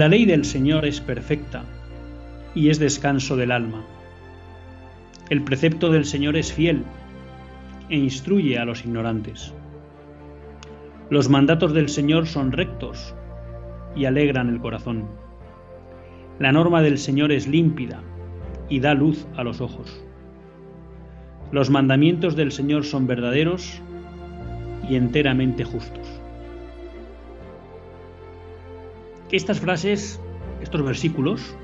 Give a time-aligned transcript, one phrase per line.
[0.00, 1.62] La ley del Señor es perfecta
[2.54, 3.84] y es descanso del alma.
[5.28, 6.84] El precepto del Señor es fiel
[7.90, 9.52] e instruye a los ignorantes.
[11.10, 13.14] Los mandatos del Señor son rectos
[13.94, 15.04] y alegran el corazón.
[16.38, 18.00] La norma del Señor es límpida
[18.70, 20.02] y da luz a los ojos.
[21.52, 23.82] Los mandamientos del Señor son verdaderos
[24.88, 26.19] y enteramente justos.
[29.32, 30.20] Estas frases,
[30.60, 31.54] estos versículos,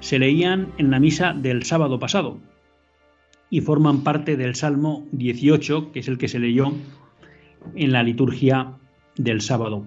[0.00, 2.36] se leían en la misa del sábado pasado
[3.48, 6.70] y forman parte del Salmo 18, que es el que se leyó
[7.74, 8.74] en la liturgia
[9.16, 9.86] del sábado.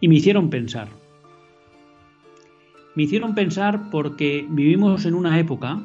[0.00, 0.88] Y me hicieron pensar.
[2.94, 5.82] Me hicieron pensar porque vivimos en una época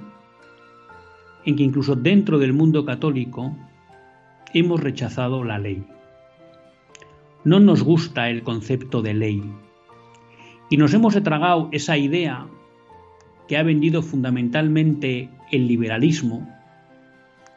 [1.44, 3.58] en que incluso dentro del mundo católico
[4.54, 5.84] hemos rechazado la ley.
[7.44, 9.44] No nos gusta el concepto de ley.
[10.70, 12.48] Y nos hemos tragado esa idea
[13.48, 16.48] que ha vendido fundamentalmente el liberalismo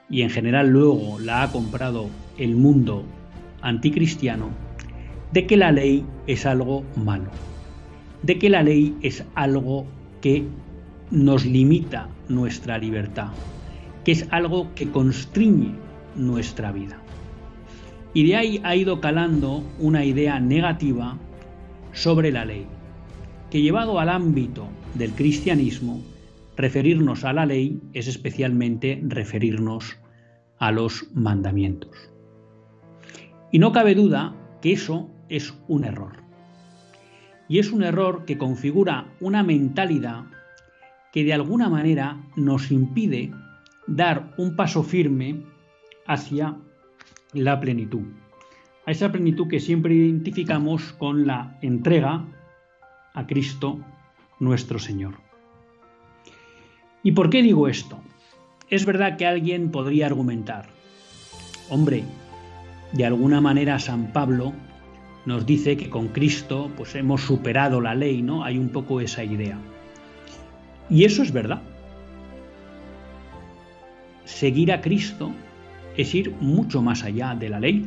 [0.09, 3.05] y en general luego la ha comprado el mundo
[3.63, 4.51] anticristiano,
[5.33, 7.31] de que la ley es algo malo,
[8.23, 9.87] de que la ley es algo
[10.21, 10.45] que
[11.11, 13.29] nos limita nuestra libertad,
[14.05, 15.75] que es algo que constriñe
[16.15, 17.02] nuestra vida.
[18.15, 21.19] Y de ahí ha ido calando una idea negativa
[21.93, 22.67] sobre la ley,
[23.51, 26.03] que llevado al ámbito del cristianismo,
[26.57, 29.97] referirnos a la ley es especialmente referirnos
[30.59, 32.13] a los mandamientos.
[33.51, 36.13] Y no cabe duda que eso es un error.
[37.49, 40.25] Y es un error que configura una mentalidad
[41.13, 43.31] que de alguna manera nos impide
[43.87, 45.43] dar un paso firme
[46.07, 46.57] hacia
[47.33, 48.03] la plenitud.
[48.87, 52.25] A esa plenitud que siempre identificamos con la entrega
[53.15, 53.79] a Cristo
[54.41, 55.15] nuestro Señor.
[57.03, 58.01] ¿Y por qué digo esto?
[58.71, 60.69] Es verdad que alguien podría argumentar,
[61.69, 62.05] hombre,
[62.93, 64.53] de alguna manera San Pablo
[65.25, 68.45] nos dice que con Cristo pues hemos superado la ley, ¿no?
[68.45, 69.59] Hay un poco esa idea.
[70.91, 71.63] Y eso es verdad.
[74.25, 75.33] Seguir a Cristo
[75.97, 77.85] es ir mucho más allá de la ley.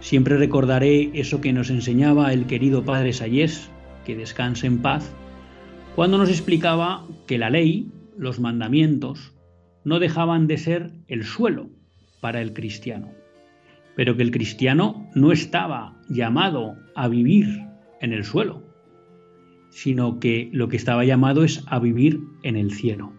[0.00, 3.70] Siempre recordaré eso que nos enseñaba el querido Padre Sayés,
[4.04, 5.12] que descanse en paz,
[5.94, 9.32] cuando nos explicaba que la ley, los mandamientos,
[9.84, 11.70] no dejaban de ser el suelo
[12.20, 13.12] para el cristiano,
[13.94, 17.64] pero que el cristiano no estaba llamado a vivir
[18.00, 18.62] en el suelo,
[19.70, 23.12] sino que lo que estaba llamado es a vivir en el cielo.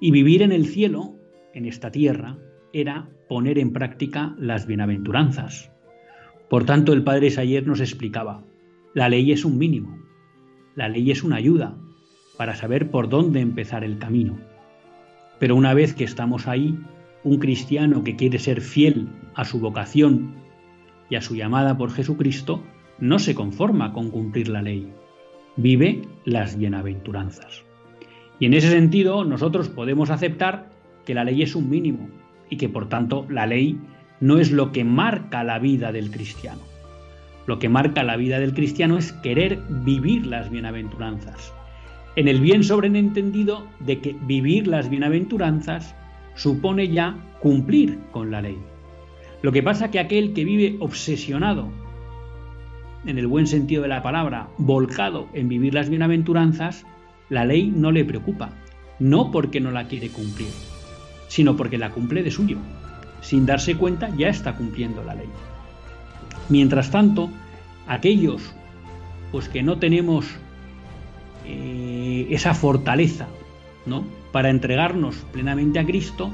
[0.00, 1.16] Y vivir en el cielo,
[1.52, 2.38] en esta tierra,
[2.74, 5.70] era poner en práctica las bienaventuranzas.
[6.50, 8.42] Por tanto, el padre Sayer nos explicaba,
[8.94, 9.96] la ley es un mínimo,
[10.74, 11.76] la ley es una ayuda
[12.36, 14.36] para saber por dónde empezar el camino.
[15.38, 16.76] Pero una vez que estamos ahí,
[17.22, 20.34] un cristiano que quiere ser fiel a su vocación
[21.08, 22.60] y a su llamada por Jesucristo,
[22.98, 24.92] no se conforma con cumplir la ley,
[25.56, 27.62] vive las bienaventuranzas.
[28.40, 30.70] Y en ese sentido, nosotros podemos aceptar
[31.04, 32.08] que la ley es un mínimo,
[32.50, 33.78] y que por tanto la ley
[34.20, 36.60] no es lo que marca la vida del cristiano.
[37.46, 41.52] Lo que marca la vida del cristiano es querer vivir las bienaventuranzas,
[42.16, 45.94] en el bien sobreentendido de que vivir las bienaventuranzas
[46.34, 48.58] supone ya cumplir con la ley.
[49.42, 51.68] Lo que pasa que aquel que vive obsesionado,
[53.04, 56.86] en el buen sentido de la palabra, volcado en vivir las bienaventuranzas,
[57.28, 58.52] la ley no le preocupa,
[58.98, 60.48] no porque no la quiere cumplir,
[61.34, 62.58] sino porque la cumple de suyo.
[63.20, 65.26] Sin darse cuenta ya está cumpliendo la ley.
[66.48, 67.28] Mientras tanto,
[67.88, 68.54] aquellos
[69.32, 70.26] pues que no tenemos
[71.44, 73.26] eh, esa fortaleza
[73.84, 74.04] ¿no?
[74.30, 76.30] para entregarnos plenamente a Cristo,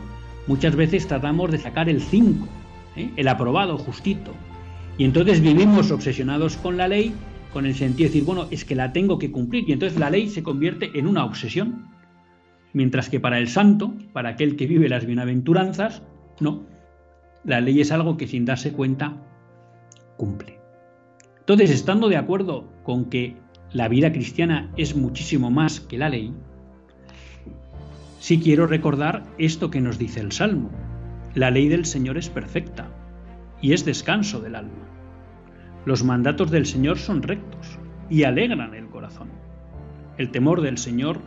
[0.46, 2.46] muchas veces tratamos de sacar el 5,
[2.96, 3.10] ¿eh?
[3.16, 4.34] el aprobado, justito.
[4.98, 7.14] Y entonces vivimos obsesionados con la ley,
[7.54, 9.66] con el sentido de decir, bueno, es que la tengo que cumplir.
[9.66, 11.86] Y entonces la ley se convierte en una obsesión.
[12.72, 16.02] Mientras que para el santo, para aquel que vive las bienaventuranzas,
[16.40, 16.66] no.
[17.44, 19.16] La ley es algo que sin darse cuenta
[20.16, 20.58] cumple.
[21.38, 23.36] Entonces, estando de acuerdo con que
[23.72, 26.34] la vida cristiana es muchísimo más que la ley,
[28.18, 30.70] sí quiero recordar esto que nos dice el Salmo.
[31.34, 32.88] La ley del Señor es perfecta
[33.62, 34.86] y es descanso del alma.
[35.86, 37.78] Los mandatos del Señor son rectos
[38.10, 39.30] y alegran el corazón.
[40.18, 41.20] El temor del Señor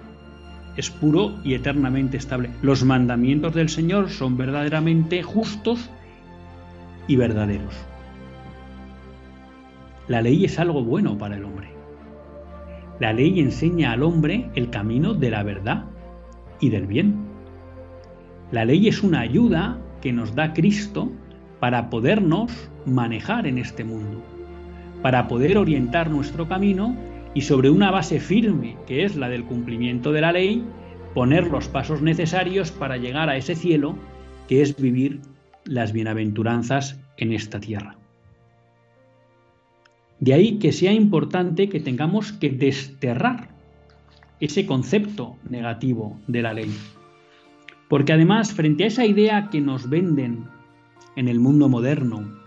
[0.76, 2.50] es puro y eternamente estable.
[2.62, 5.90] Los mandamientos del Señor son verdaderamente justos
[7.08, 7.76] y verdaderos.
[10.08, 11.70] La ley es algo bueno para el hombre.
[13.00, 15.86] La ley enseña al hombre el camino de la verdad
[16.60, 17.16] y del bien.
[18.52, 21.12] La ley es una ayuda que nos da Cristo
[21.60, 24.22] para podernos manejar en este mundo,
[25.02, 26.96] para poder orientar nuestro camino
[27.34, 30.64] y sobre una base firme, que es la del cumplimiento de la ley,
[31.14, 33.96] poner los pasos necesarios para llegar a ese cielo,
[34.48, 35.22] que es vivir
[35.66, 37.96] las bienaventuranzas en esta tierra.
[40.20, 43.50] De ahí que sea importante que tengamos que desterrar
[44.40, 46.72] ese concepto negativo de la ley.
[47.90, 50.46] Porque además, frente a esa idea que nos venden
[51.16, 52.44] en el mundo moderno,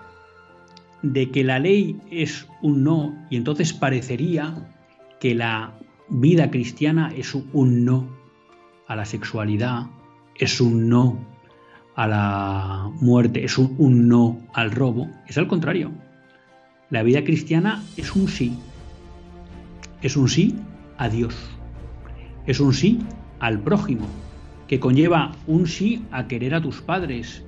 [1.02, 4.75] de que la ley es un no, y entonces parecería
[5.20, 5.78] que la
[6.08, 8.08] vida cristiana es un no
[8.86, 9.86] a la sexualidad,
[10.38, 11.18] es un no
[11.94, 15.92] a la muerte, es un, no al robo, es al contrario.
[16.90, 18.56] La vida cristiana es un sí.
[20.02, 20.54] Es un sí
[20.98, 21.34] a Dios.
[22.46, 23.00] Es un sí
[23.40, 24.06] al prójimo,
[24.68, 27.42] que conlleva un sí a querer a tus padres.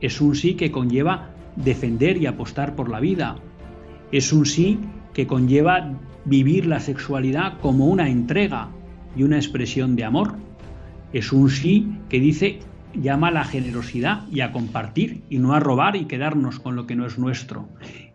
[0.00, 3.36] Es un sí que conlleva defender y apostar por la vida.
[4.12, 4.78] Es un sí
[5.14, 5.94] que conlleva
[6.26, 8.68] vivir la sexualidad como una entrega
[9.16, 10.36] y una expresión de amor.
[11.12, 12.60] Es un sí que dice
[13.00, 16.86] llama a la generosidad y a compartir y no a robar y quedarnos con lo
[16.86, 17.68] que no es nuestro.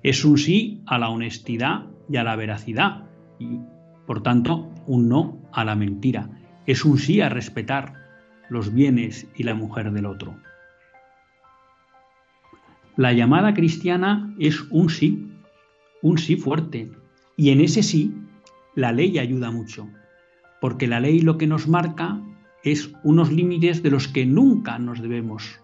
[0.03, 3.05] Es un sí a la honestidad y a la veracidad
[3.39, 3.59] y,
[4.05, 6.29] por tanto, un no a la mentira.
[6.65, 7.93] Es un sí a respetar
[8.49, 10.35] los bienes y la mujer del otro.
[12.97, 15.31] La llamada cristiana es un sí,
[16.01, 16.91] un sí fuerte.
[17.41, 18.13] Y en ese sí,
[18.75, 19.89] la ley ayuda mucho,
[20.59, 22.21] porque la ley lo que nos marca
[22.63, 25.59] es unos límites de los que nunca nos debemos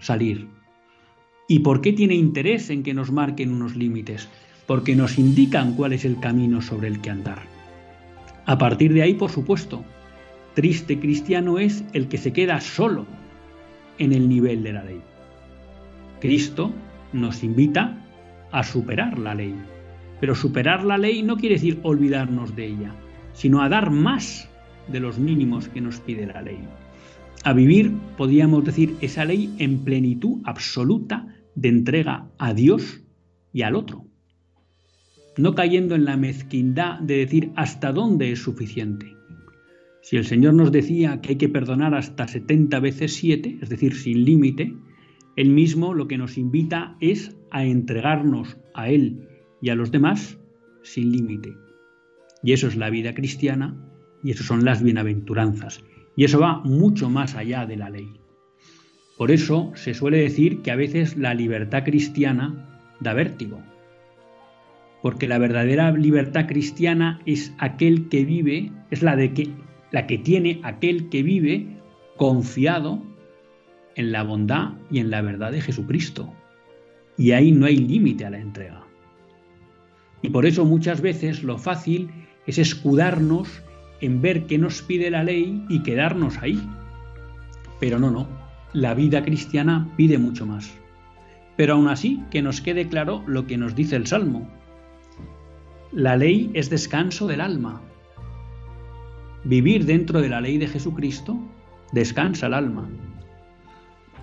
[0.00, 0.48] salir.
[1.48, 4.28] ¿Y por qué tiene interés en que nos marquen unos límites?
[4.66, 7.42] Porque nos indican cuál es el camino sobre el que andar.
[8.46, 9.84] A partir de ahí, por supuesto,
[10.54, 13.06] triste cristiano es el que se queda solo
[14.00, 15.00] en el nivel de la ley.
[16.20, 16.72] Cristo
[17.12, 18.04] nos invita
[18.50, 19.54] a superar la ley.
[20.24, 22.94] Pero superar la ley no quiere decir olvidarnos de ella,
[23.34, 24.48] sino a dar más
[24.90, 26.60] de los mínimos que nos pide la ley.
[27.44, 33.02] A vivir, podríamos decir, esa ley en plenitud absoluta de entrega a Dios
[33.52, 34.06] y al otro.
[35.36, 39.14] No cayendo en la mezquindad de decir hasta dónde es suficiente.
[40.00, 43.94] Si el Señor nos decía que hay que perdonar hasta 70 veces 7, es decir,
[43.94, 44.72] sin límite,
[45.36, 49.28] Él mismo lo que nos invita es a entregarnos a Él
[49.64, 50.38] y a los demás
[50.82, 51.56] sin límite.
[52.42, 53.74] Y eso es la vida cristiana
[54.22, 55.82] y eso son las bienaventuranzas.
[56.16, 58.12] Y eso va mucho más allá de la ley.
[59.16, 63.62] Por eso se suele decir que a veces la libertad cristiana da vértigo.
[65.00, 69.48] Porque la verdadera libertad cristiana es aquel que vive, es la de que
[69.92, 71.68] la que tiene aquel que vive
[72.18, 73.02] confiado
[73.94, 76.34] en la bondad y en la verdad de Jesucristo.
[77.16, 78.83] Y ahí no hay límite a la entrega.
[80.24, 82.08] Y por eso muchas veces lo fácil
[82.46, 83.62] es escudarnos
[84.00, 86.66] en ver qué nos pide la ley y quedarnos ahí.
[87.78, 88.26] Pero no, no,
[88.72, 90.72] la vida cristiana pide mucho más.
[91.58, 94.48] Pero aún así, que nos quede claro lo que nos dice el Salmo.
[95.92, 97.82] La ley es descanso del alma.
[99.44, 101.36] Vivir dentro de la ley de Jesucristo
[101.92, 102.88] descansa el alma.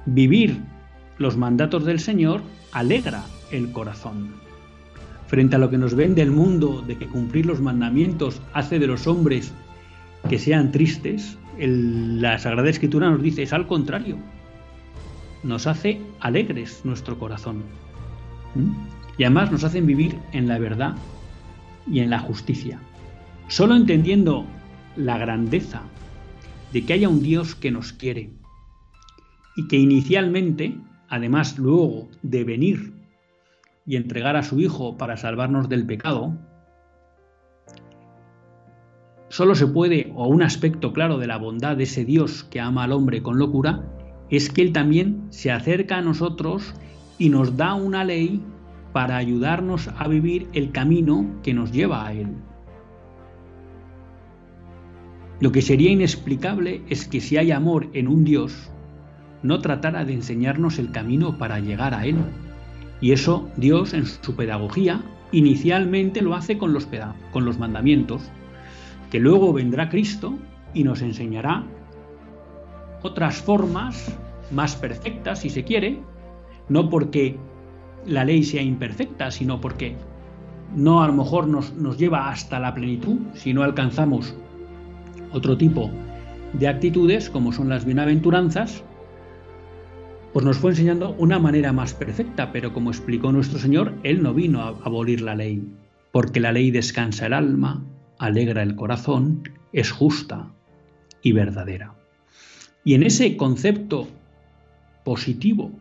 [0.07, 0.63] Vivir
[1.19, 2.41] los mandatos del Señor
[2.71, 4.50] alegra el corazón.
[5.31, 8.87] Frente a lo que nos vende el mundo de que cumplir los mandamientos hace de
[8.87, 9.53] los hombres
[10.27, 14.17] que sean tristes, la Sagrada Escritura nos dice es al contrario.
[15.41, 17.63] Nos hace alegres nuestro corazón.
[19.17, 20.95] Y además nos hacen vivir en la verdad
[21.89, 22.81] y en la justicia.
[23.47, 24.45] Solo entendiendo
[24.97, 25.83] la grandeza
[26.73, 28.31] de que haya un Dios que nos quiere
[29.55, 30.75] y que inicialmente,
[31.07, 32.90] además luego de venir
[33.85, 36.37] y entregar a su Hijo para salvarnos del pecado,
[39.29, 42.83] solo se puede, o un aspecto claro de la bondad de ese Dios que ama
[42.83, 43.83] al hombre con locura,
[44.29, 46.73] es que Él también se acerca a nosotros
[47.17, 48.43] y nos da una ley
[48.93, 52.27] para ayudarnos a vivir el camino que nos lleva a Él.
[55.39, 58.69] Lo que sería inexplicable es que si hay amor en un Dios,
[59.43, 62.17] no tratara de enseñarnos el camino para llegar a Él.
[63.01, 66.87] Y eso Dios en su pedagogía inicialmente lo hace con los,
[67.57, 68.21] mandamientos,
[69.09, 70.37] que luego vendrá Cristo
[70.73, 71.63] y nos enseñará
[73.01, 74.15] otras formas
[74.51, 75.99] más perfectas, si se quiere,
[76.69, 77.37] no porque
[78.05, 79.95] la ley sea imperfecta, sino porque
[80.75, 84.35] no a lo mejor nos lleva hasta la plenitud si no alcanzamos
[85.33, 85.89] otro tipo
[86.53, 88.83] de actitudes, como son las bienaventuranzas,
[90.33, 94.33] pues nos fue enseñando una manera más perfecta, pero como explicó nuestro Señor, Él no
[94.33, 95.61] vino a abolir la ley,
[96.11, 97.83] porque la ley descansa el alma,
[98.17, 100.47] alegra el corazón, es justa
[101.21, 101.95] y verdadera.
[102.83, 104.07] Y en ese concepto
[105.03, 105.71] positivo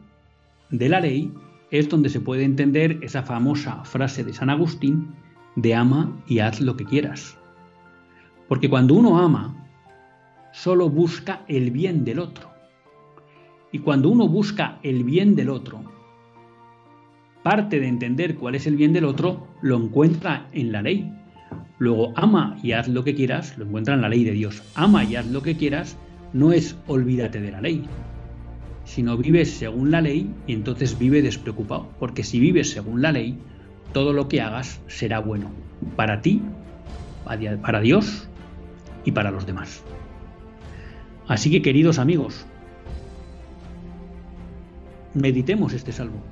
[0.70, 1.32] de la ley
[1.70, 5.14] es donde se puede entender esa famosa frase de San Agustín
[5.56, 7.36] de ama y haz lo que quieras.
[8.48, 9.68] Porque cuando uno ama,
[10.52, 12.49] solo busca el bien del otro.
[13.72, 15.82] Y cuando uno busca el bien del otro,
[17.42, 21.12] parte de entender cuál es el bien del otro lo encuentra en la ley.
[21.78, 24.62] Luego, ama y haz lo que quieras, lo encuentra en la ley de Dios.
[24.74, 25.96] Ama y haz lo que quieras
[26.32, 27.84] no es olvídate de la ley,
[28.84, 31.88] sino vives según la ley y entonces vive despreocupado.
[31.98, 33.38] Porque si vives según la ley,
[33.92, 35.50] todo lo que hagas será bueno
[35.96, 36.42] para ti,
[37.62, 38.28] para Dios
[39.04, 39.82] y para los demás.
[41.28, 42.46] Así que queridos amigos,
[45.14, 46.22] meditemos este salmo,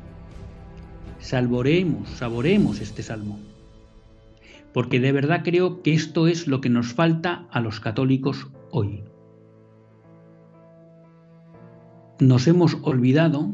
[1.18, 3.38] salvoreemos, saboreemos este salmo,
[4.72, 9.02] porque de verdad creo que esto es lo que nos falta a los católicos hoy.
[12.20, 13.48] Nos hemos olvidado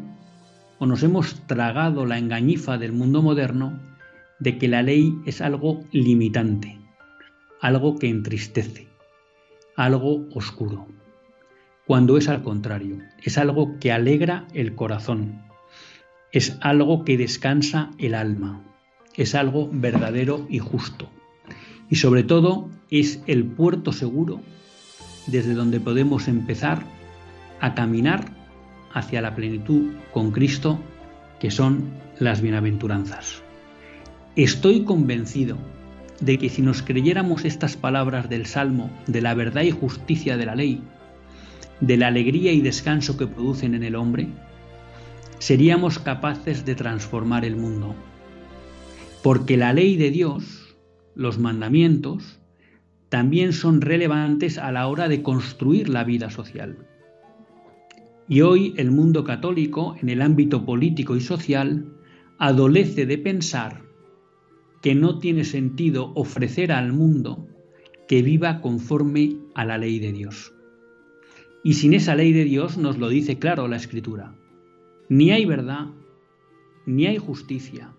[0.79, 3.79] o nos hemos tragado la engañifa del mundo moderno
[4.41, 6.79] de que la ley es algo limitante,
[7.61, 8.89] algo que entristece,
[9.77, 10.87] algo oscuro,
[11.87, 15.43] cuando es al contrario, es algo que alegra el corazón,
[16.33, 18.63] es algo que descansa el alma,
[19.15, 21.11] es algo verdadero y justo.
[21.91, 24.41] Y sobre todo es el puerto seguro
[25.27, 26.83] desde donde podemos empezar
[27.61, 28.25] a caminar
[28.93, 30.79] hacia la plenitud con Cristo,
[31.41, 31.85] que son
[32.19, 33.43] las bienaventuranzas.
[34.37, 35.59] Estoy convencido
[36.21, 40.47] de que si nos creyéramos estas palabras del Salmo, de la verdad y justicia de
[40.47, 40.83] la ley,
[41.81, 44.29] de la alegría y descanso que producen en el hombre,
[45.39, 47.95] seríamos capaces de transformar el mundo.
[49.23, 50.77] Porque la ley de Dios,
[51.15, 52.41] los mandamientos,
[53.09, 56.79] también son relevantes a la hora de construir la vida social.
[58.27, 61.93] Y hoy el mundo católico, en el ámbito político y social,
[62.39, 63.83] adolece de pensar
[64.81, 67.47] que no tiene sentido ofrecer al mundo
[68.09, 70.54] que viva conforme a la ley de Dios.
[71.65, 74.35] Y sin esa ley de Dios nos lo dice claro la Escritura.
[75.09, 75.87] Ni hay verdad,
[76.87, 77.91] ni hay justicia,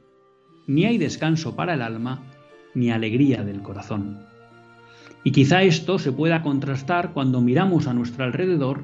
[0.67, 2.23] ni hay descanso para el alma,
[2.73, 4.19] ni alegría del corazón.
[5.23, 8.83] Y quizá esto se pueda contrastar cuando miramos a nuestro alrededor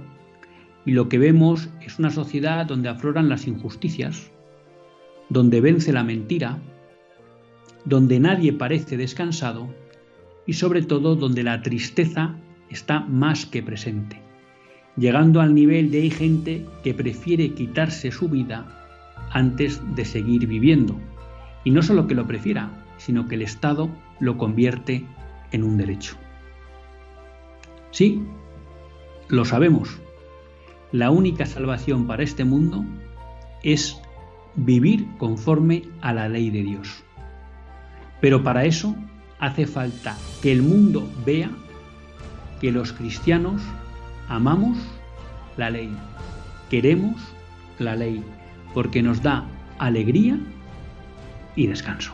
[0.86, 4.32] y lo que vemos es una sociedad donde afloran las injusticias,
[5.30, 6.58] donde vence la mentira,
[7.86, 9.74] donde nadie parece descansado
[10.48, 12.36] y sobre todo donde la tristeza
[12.70, 14.21] está más que presente,
[14.98, 18.66] llegando al nivel de hay gente que prefiere quitarse su vida
[19.32, 20.96] antes de seguir viviendo.
[21.64, 25.06] Y no solo que lo prefiera, sino que el Estado lo convierte
[25.52, 26.16] en un derecho.
[27.92, 28.22] Sí,
[29.28, 30.00] lo sabemos.
[30.92, 32.84] La única salvación para este mundo
[33.64, 33.98] es
[34.56, 37.04] vivir conforme a la ley de Dios.
[38.20, 38.96] Pero para eso
[39.40, 41.50] hace falta que el mundo vea
[42.60, 43.62] que los cristianos
[44.32, 44.78] amamos
[45.58, 45.92] la ley,
[46.70, 47.22] queremos
[47.80, 48.24] la ley,
[48.74, 49.46] porque nos da
[49.78, 50.40] alegría
[51.58, 52.14] y descanso.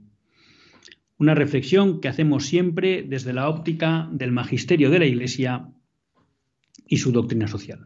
[1.21, 5.69] Una reflexión que hacemos siempre desde la óptica del magisterio de la Iglesia
[6.87, 7.85] y su doctrina social.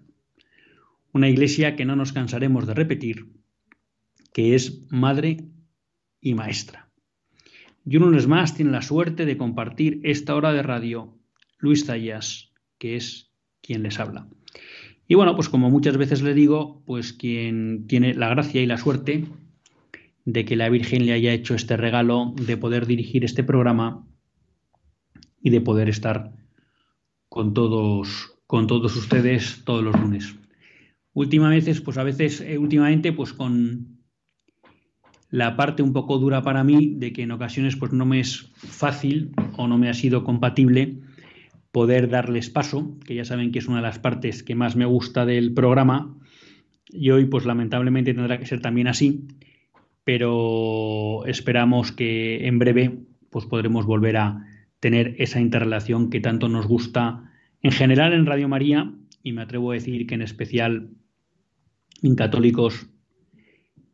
[1.11, 3.27] Una Iglesia que no nos cansaremos de repetir,
[4.31, 5.49] que es madre
[6.21, 6.89] y maestra.
[7.85, 11.19] Y un lunes más tiene la suerte de compartir esta hora de radio
[11.57, 14.29] Luis Zayas, que es quien les habla.
[15.09, 18.77] Y bueno, pues como muchas veces le digo, pues quien tiene la gracia y la
[18.77, 19.25] suerte
[20.25, 24.05] de que la Virgen le haya hecho este regalo de poder dirigir este programa
[25.42, 26.33] y de poder estar
[27.29, 30.35] con todos con todos ustedes todos los lunes.
[31.14, 33.96] Últimamente, pues a veces, eh, últimamente, pues con
[35.29, 38.51] la parte un poco dura para mí de que en ocasiones pues no me es
[38.55, 41.00] fácil o no me ha sido compatible
[41.72, 44.85] poder darles paso, que ya saben que es una de las partes que más me
[44.85, 46.18] gusta del programa,
[46.88, 49.27] y hoy pues lamentablemente tendrá que ser también así,
[50.05, 54.46] pero esperamos que en breve pues podremos volver a
[54.79, 57.29] tener esa interrelación que tanto nos gusta
[57.61, 60.91] en general en Radio María y me atrevo a decir que en especial
[62.03, 62.87] en católicos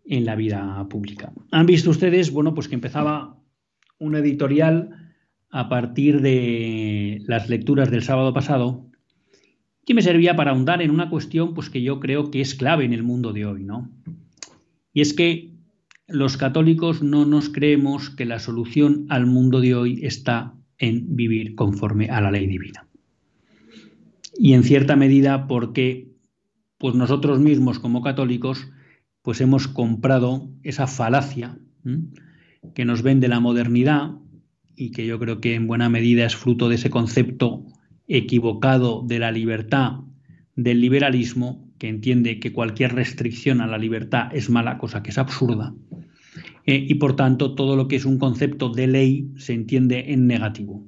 [0.05, 1.31] en la vida pública.
[1.51, 3.39] Han visto ustedes, bueno, pues que empezaba
[3.97, 5.13] un editorial
[5.49, 8.85] a partir de las lecturas del sábado pasado,
[9.85, 12.83] que me servía para ahondar en una cuestión pues, que yo creo que es clave
[12.83, 13.89] en el mundo de hoy, ¿no?
[14.93, 15.50] Y es que
[16.11, 21.55] los católicos no nos creemos que la solución al mundo de hoy está en vivir
[21.55, 22.87] conforme a la ley divina.
[24.37, 26.09] Y en cierta medida porque
[26.77, 28.67] pues nosotros mismos como católicos
[29.21, 31.59] pues hemos comprado esa falacia
[32.73, 34.15] que nos vende la modernidad,
[34.75, 37.65] y que yo creo que en buena medida es fruto de ese concepto
[38.07, 39.99] equivocado de la libertad,
[40.55, 45.17] del liberalismo, que entiende que cualquier restricción a la libertad es mala, cosa que es
[45.17, 45.75] absurda,
[46.65, 50.27] eh, y por tanto todo lo que es un concepto de ley se entiende en
[50.27, 50.83] negativo.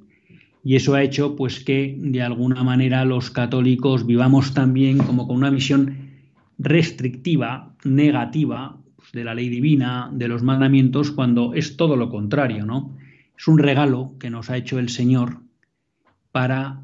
[0.62, 5.36] Y eso ha hecho pues que de alguna manera los católicos vivamos también como con
[5.36, 6.10] una visión
[6.58, 12.64] restrictiva, negativa pues, de la ley divina, de los mandamientos, cuando es todo lo contrario,
[12.64, 12.96] ¿no?
[13.36, 15.40] Es un regalo que nos ha hecho el Señor
[16.32, 16.80] para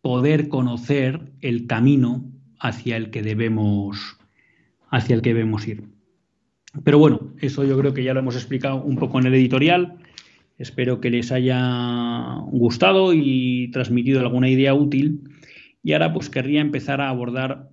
[0.00, 2.24] poder conocer el camino
[2.58, 4.16] hacia el que debemos
[4.90, 5.97] hacia el que debemos ir.
[6.84, 9.98] Pero bueno, eso yo creo que ya lo hemos explicado un poco en el editorial.
[10.58, 15.22] Espero que les haya gustado y transmitido alguna idea útil.
[15.82, 17.70] Y ahora pues querría empezar a abordar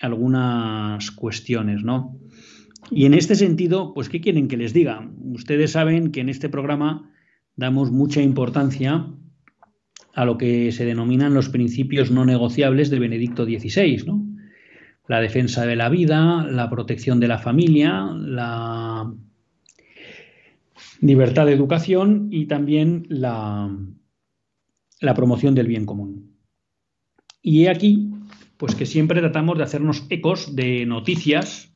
[0.00, 2.18] algunas cuestiones, ¿no?
[2.90, 5.08] Y en este sentido, pues ¿qué quieren que les diga?
[5.22, 7.10] Ustedes saben que en este programa
[7.56, 9.06] damos mucha importancia
[10.14, 14.23] a lo que se denominan los principios no negociables de Benedicto XVI, ¿no?
[15.06, 19.12] La defensa de la vida, la protección de la familia, la
[21.00, 23.70] libertad de educación y también la,
[25.14, 26.38] promoción del bien común.
[27.42, 28.10] Y he aquí,
[28.56, 31.74] pues que siempre tratamos de hacernos ecos de noticias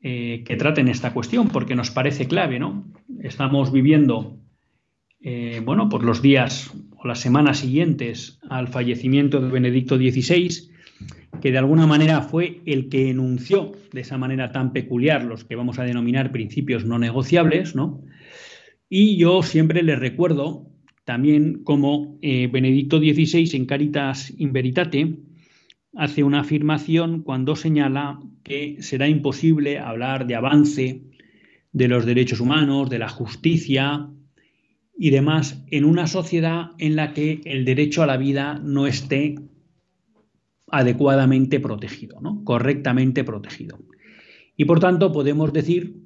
[0.00, 2.92] eh, que traten esta cuestión, porque nos parece clave, ¿no?
[3.22, 4.38] Estamos viviendo
[5.20, 10.70] eh, bueno, por los días o las semanas siguientes al fallecimiento de Benedicto XVI,
[11.40, 15.56] que de alguna manera fue el que enunció de esa manera tan peculiar los que
[15.56, 18.02] vamos a denominar principios no negociables, ¿no?
[18.88, 20.66] Y yo siempre les recuerdo
[21.04, 25.16] también como eh, Benedicto XVI en Caritas in Veritate
[25.94, 31.02] hace una afirmación cuando señala que será imposible hablar de avance
[31.72, 34.08] de los derechos humanos, de la justicia,
[34.98, 39.36] y demás en una sociedad en la que el derecho a la vida no esté
[40.70, 42.42] adecuadamente protegido, ¿no?
[42.44, 43.78] correctamente protegido.
[44.56, 46.02] Y por tanto podemos decir,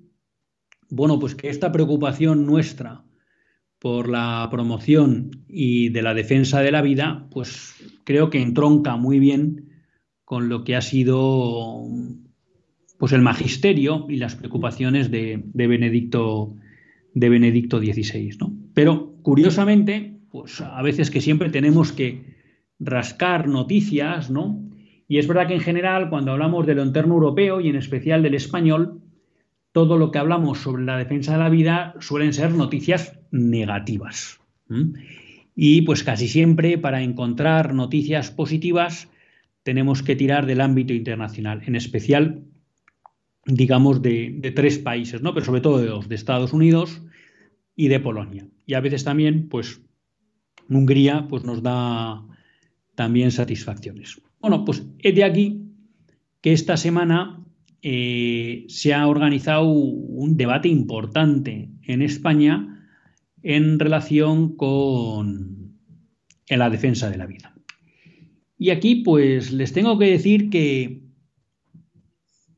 [0.91, 3.05] bueno, pues que esta preocupación nuestra
[3.79, 9.19] por la promoción y de la defensa de la vida, pues creo que entronca muy
[9.19, 9.71] bien
[10.25, 11.85] con lo que ha sido
[12.99, 16.55] pues el magisterio y las preocupaciones de, de Benedicto
[17.15, 18.53] de Benedicto XVI, ¿no?
[18.75, 22.32] Pero curiosamente, pues a veces que siempre tenemos que
[22.83, 24.61] rascar noticias, ¿no?
[25.09, 28.23] Y es verdad que en general, cuando hablamos de lo interno europeo y en especial
[28.23, 29.01] del español,
[29.73, 34.41] todo lo que hablamos sobre la defensa de la vida suelen ser noticias negativas.
[35.55, 39.09] Y pues casi siempre para encontrar noticias positivas
[39.63, 42.45] tenemos que tirar del ámbito internacional, en especial,
[43.45, 45.35] digamos, de, de tres países, ¿no?
[45.35, 47.03] pero sobre todo de dos, de Estados Unidos
[47.77, 48.47] y de Polonia.
[48.67, 49.81] Y a veces también, pues,
[50.69, 52.25] Hungría pues, nos da
[52.95, 54.21] también satisfacciones.
[54.41, 55.63] Bueno, pues es de aquí
[56.41, 57.45] que esta semana
[57.83, 62.89] eh, se ha organizado un debate importante en España
[63.43, 65.77] en relación con
[66.49, 67.55] la defensa de la vida.
[68.59, 71.03] Y aquí pues les tengo que decir que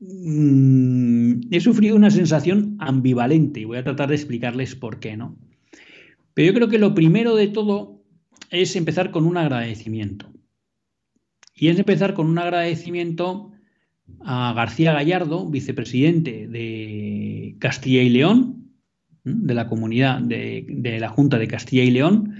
[0.00, 5.38] mm, he sufrido una sensación ambivalente y voy a tratar de explicarles por qué, ¿no?
[6.34, 8.03] Pero yo creo que lo primero de todo
[8.54, 10.32] es empezar con un agradecimiento.
[11.54, 13.52] Y es empezar con un agradecimiento
[14.20, 18.72] a García Gallardo, vicepresidente de Castilla y León,
[19.24, 22.34] de la comunidad de, la Junta de Castilla y León,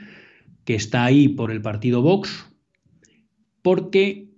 [0.64, 2.46] que está ahí por el partido Vox,
[3.62, 4.28] porque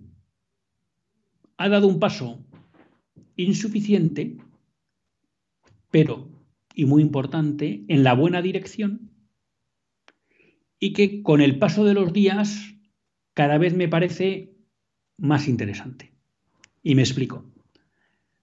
[1.57, 2.43] ha dado un paso
[3.35, 4.37] insuficiente,
[5.91, 6.29] pero,
[6.73, 9.11] y muy importante, en la buena dirección,
[10.79, 12.75] y que con el paso de los días
[13.33, 14.53] cada vez me parece
[15.17, 16.13] más interesante.
[16.83, 17.45] Y me explico.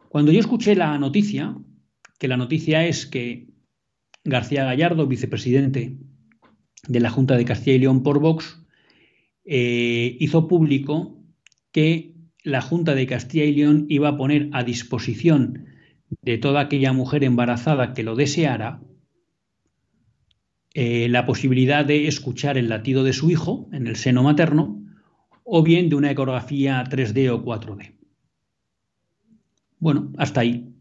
[0.09, 1.57] Cuando yo escuché la noticia,
[2.19, 3.49] que la noticia es que
[4.25, 5.99] García Gallardo, vicepresidente
[6.87, 8.65] de la Junta de Castilla y León por Vox,
[9.45, 11.21] eh, hizo público
[11.73, 15.67] que la Junta de Castilla y León iba a poner a disposición
[16.23, 18.81] de toda aquella mujer embarazada que lo deseara
[20.75, 24.83] eh, la posibilidad de escuchar el latido de su hijo en el seno materno
[25.45, 27.95] o bien de una ecografía 3D o 4D.
[29.79, 30.75] Bueno, hasta ahí.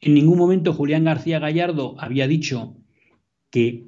[0.00, 2.76] En ningún momento Julián García Gallardo había dicho
[3.50, 3.86] que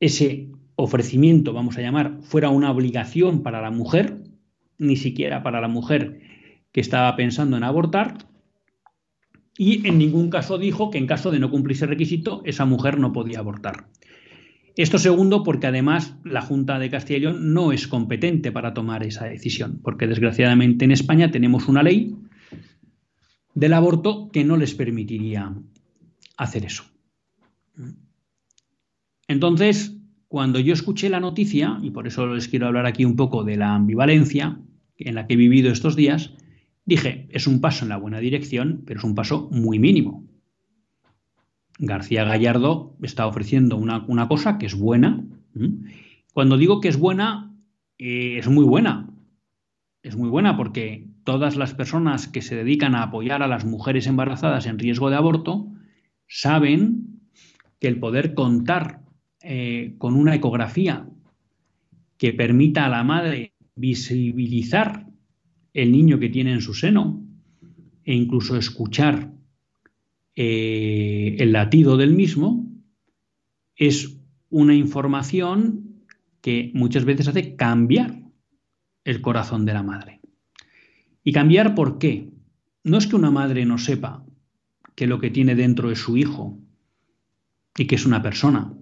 [0.00, 4.22] ese ofrecimiento, vamos a llamar, fuera una obligación para la mujer,
[4.78, 6.20] ni siquiera para la mujer
[6.70, 8.28] que estaba pensando en abortar,
[9.56, 13.12] y en ningún caso dijo que en caso de no cumplirse requisito, esa mujer no
[13.12, 13.88] podía abortar.
[14.78, 19.02] Esto segundo, porque además la Junta de Castilla y León no es competente para tomar
[19.02, 22.14] esa decisión, porque desgraciadamente en España tenemos una ley
[23.54, 25.52] del aborto que no les permitiría
[26.36, 26.84] hacer eso.
[29.26, 29.96] Entonces,
[30.28, 33.56] cuando yo escuché la noticia, y por eso les quiero hablar aquí un poco de
[33.56, 34.60] la ambivalencia
[34.96, 36.34] en la que he vivido estos días,
[36.84, 40.27] dije, es un paso en la buena dirección, pero es un paso muy mínimo.
[41.78, 45.24] García Gallardo está ofreciendo una, cosa que es buena.
[46.32, 47.54] Cuando digo que es buena,
[47.98, 49.08] eh, es muy buena.
[50.02, 54.06] Es muy buena porque todas las personas que se dedican a apoyar a las mujeres
[54.06, 55.68] embarazadas en riesgo de aborto
[56.26, 57.20] saben
[57.80, 59.02] que el poder contar
[59.42, 61.06] eh, con una ecografía
[62.16, 65.06] que permita a la madre visibilizar
[65.72, 67.22] el niño que tiene en su seno
[68.04, 69.30] e incluso escuchar
[70.40, 72.64] eh, el latido del mismo
[73.74, 74.20] es
[74.50, 76.04] una información
[76.40, 78.22] que muchas veces hace cambiar
[79.02, 80.20] el corazón de la madre.
[81.24, 82.30] ¿Y cambiar por qué?
[82.84, 84.24] No es que una madre no sepa
[84.94, 86.56] que lo que tiene dentro es su hijo
[87.76, 88.72] y que es una persona,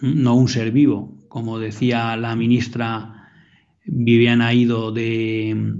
[0.00, 3.30] no un ser vivo, como decía la ministra
[3.84, 5.74] Viviana Ido de,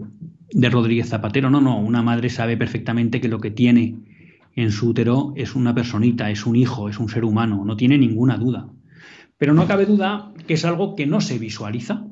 [0.53, 1.49] de Rodríguez Zapatero.
[1.49, 4.13] No, no, una madre sabe perfectamente que lo que tiene
[4.57, 7.99] en su útero es una personita, es un hijo, es un ser humano, no tiene
[7.99, 8.69] ninguna duda.
[9.37, 12.07] Pero no cabe duda que es algo que no se visualiza.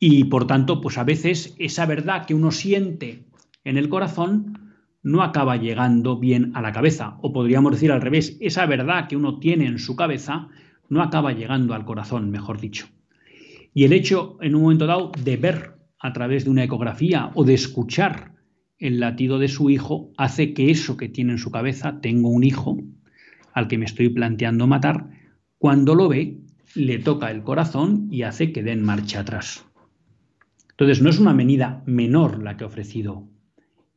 [0.00, 3.26] Y por tanto, pues a veces esa verdad que uno siente
[3.64, 7.18] en el corazón no acaba llegando bien a la cabeza.
[7.22, 10.48] O podríamos decir al revés, esa verdad que uno tiene en su cabeza
[10.88, 12.86] no acaba llegando al corazón, mejor dicho.
[13.74, 17.44] Y el hecho, en un momento dado, de ver a través de una ecografía o
[17.44, 18.37] de escuchar
[18.78, 22.44] el latido de su hijo hace que eso que tiene en su cabeza, tengo un
[22.44, 22.78] hijo
[23.52, 25.10] al que me estoy planteando matar,
[25.58, 26.38] cuando lo ve,
[26.74, 29.64] le toca el corazón y hace que den marcha atrás.
[30.70, 33.28] Entonces, no es una medida menor la que ha ofrecido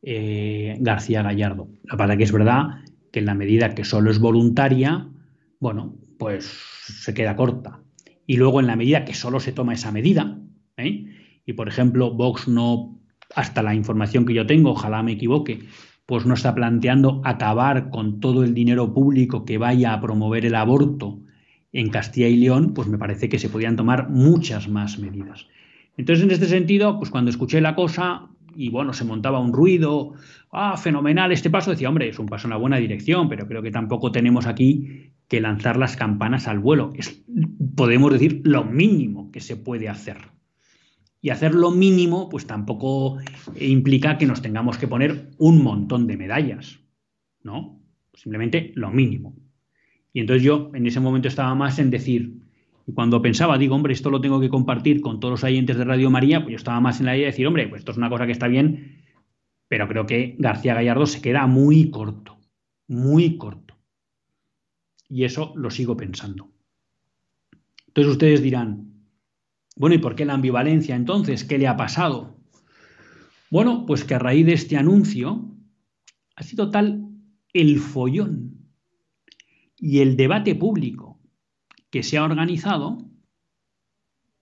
[0.02, 1.68] eh, García Gallardo.
[1.84, 2.80] La verdad que es verdad
[3.12, 5.08] que en la medida que solo es voluntaria,
[5.60, 6.52] bueno, pues
[6.86, 7.80] se queda corta.
[8.26, 10.40] Y luego en la medida que solo se toma esa medida,
[10.76, 11.06] ¿eh?
[11.46, 12.98] y por ejemplo Vox no
[13.34, 15.60] hasta la información que yo tengo, ojalá me equivoque,
[16.06, 20.54] pues no está planteando acabar con todo el dinero público que vaya a promover el
[20.54, 21.20] aborto
[21.72, 25.46] en Castilla y León, pues me parece que se podrían tomar muchas más medidas.
[25.96, 30.12] Entonces, en este sentido, pues cuando escuché la cosa y bueno, se montaba un ruido,
[30.50, 33.62] ah, fenomenal este paso, decía, hombre, es un paso en la buena dirección, pero creo
[33.62, 36.92] que tampoco tenemos aquí que lanzar las campanas al vuelo.
[36.94, 37.24] Es,
[37.74, 40.31] podemos decir, lo mínimo que se puede hacer.
[41.22, 43.18] Y hacer lo mínimo, pues tampoco
[43.58, 46.80] implica que nos tengamos que poner un montón de medallas,
[47.42, 47.80] ¿no?
[48.12, 49.36] Simplemente lo mínimo.
[50.12, 52.42] Y entonces yo en ese momento estaba más en decir,
[52.86, 55.84] y cuando pensaba, digo, hombre, esto lo tengo que compartir con todos los oyentes de
[55.84, 57.98] Radio María, pues yo estaba más en la idea de decir, hombre, pues esto es
[57.98, 59.02] una cosa que está bien,
[59.68, 62.40] pero creo que García Gallardo se queda muy corto,
[62.88, 63.78] muy corto.
[65.08, 66.50] Y eso lo sigo pensando.
[67.86, 68.91] Entonces ustedes dirán,
[69.76, 71.44] bueno, ¿y por qué la ambivalencia entonces?
[71.44, 72.36] ¿Qué le ha pasado?
[73.50, 75.54] Bueno, pues que a raíz de este anuncio
[76.36, 77.08] ha sido tal
[77.52, 78.70] el follón
[79.76, 81.20] y el debate público
[81.90, 82.98] que se ha organizado,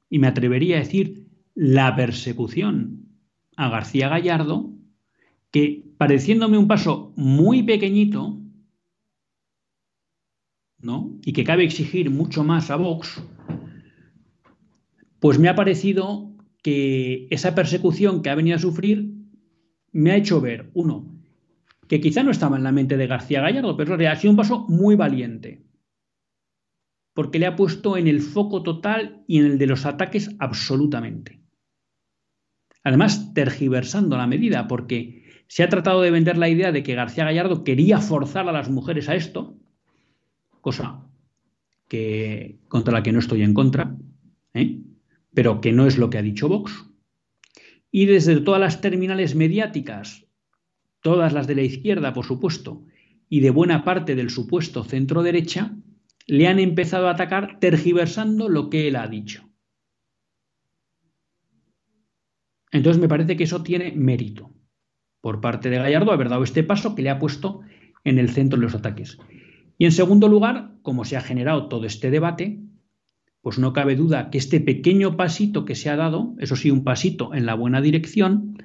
[0.08, 3.08] y me atrevería a decir la persecución
[3.56, 4.72] a García Gallardo,
[5.50, 8.40] que pareciéndome un paso muy pequeñito,
[10.78, 11.18] ¿no?
[11.24, 13.22] Y que cabe exigir mucho más a Vox,
[15.20, 19.14] pues me ha parecido que esa persecución que ha venido a sufrir
[19.92, 21.14] me ha hecho ver, uno,
[21.88, 24.66] que quizá no estaba en la mente de García Gallardo, pero ha sido un paso
[24.68, 25.64] muy valiente,
[27.14, 31.40] porque le ha puesto en el foco total y en el de los ataques absolutamente.
[32.82, 37.24] Además, tergiversando la medida, porque se ha tratado de vender la idea de que García
[37.24, 39.58] Gallardo quería forzar a las mujeres a esto,
[40.60, 41.06] cosa
[41.88, 43.96] que, contra la que no estoy en contra,
[44.54, 44.79] ¿eh?
[45.34, 46.86] Pero que no es lo que ha dicho Vox.
[47.90, 50.26] Y desde todas las terminales mediáticas,
[51.02, 52.84] todas las de la izquierda, por supuesto,
[53.28, 55.76] y de buena parte del supuesto centro derecha,
[56.26, 59.48] le han empezado a atacar tergiversando lo que él ha dicho.
[62.72, 64.54] Entonces me parece que eso tiene mérito
[65.20, 67.60] por parte de Gallardo haber dado este paso que le ha puesto
[68.04, 69.18] en el centro de los ataques.
[69.76, 72.60] Y en segundo lugar, como se ha generado todo este debate,
[73.42, 76.84] pues no cabe duda que este pequeño pasito que se ha dado, eso sí, un
[76.84, 78.58] pasito en la buena dirección,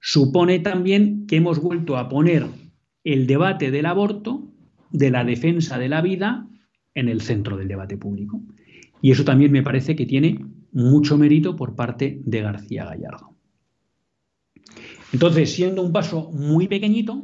[0.00, 2.46] supone también que hemos vuelto a poner
[3.04, 4.52] el debate del aborto,
[4.90, 6.48] de la defensa de la vida,
[6.94, 8.42] en el centro del debate público.
[9.00, 13.36] Y eso también me parece que tiene mucho mérito por parte de García Gallardo.
[15.12, 17.22] Entonces, siendo un paso muy pequeñito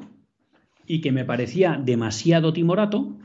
[0.87, 3.19] y que me parecía demasiado timorato,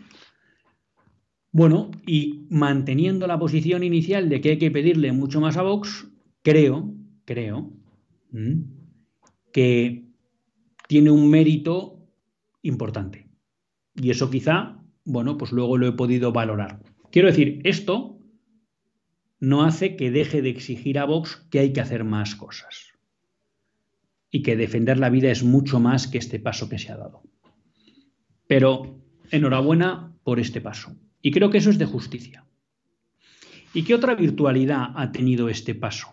[1.57, 6.07] bueno, y manteniendo la posición inicial de que hay que pedirle mucho más a Vox,
[6.43, 6.93] creo,
[7.25, 7.73] creo,
[9.51, 10.05] que
[10.87, 11.97] tiene un mérito
[12.61, 13.27] importante.
[13.95, 16.83] Y eso quizá bueno, pues luego lo he podido valorar.
[17.11, 18.19] Quiero decir, esto
[19.39, 22.91] no hace que deje de exigir a Vox que hay que hacer más cosas
[24.29, 27.23] y que defender la vida es mucho más que este paso que se ha dado.
[28.45, 30.95] Pero enhorabuena por este paso.
[31.27, 32.45] Y creo que eso es de justicia.
[33.73, 36.07] ¿Y qué otra virtualidad ha tenido este paso?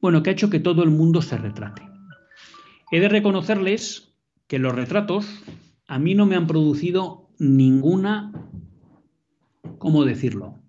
[0.00, 1.82] Bueno, que ha hecho que todo el mundo se retrate.
[2.92, 4.14] He de reconocerles
[4.46, 5.26] que los retratos
[5.88, 8.30] a mí no me han producido ninguna,
[9.78, 10.62] ¿cómo decirlo?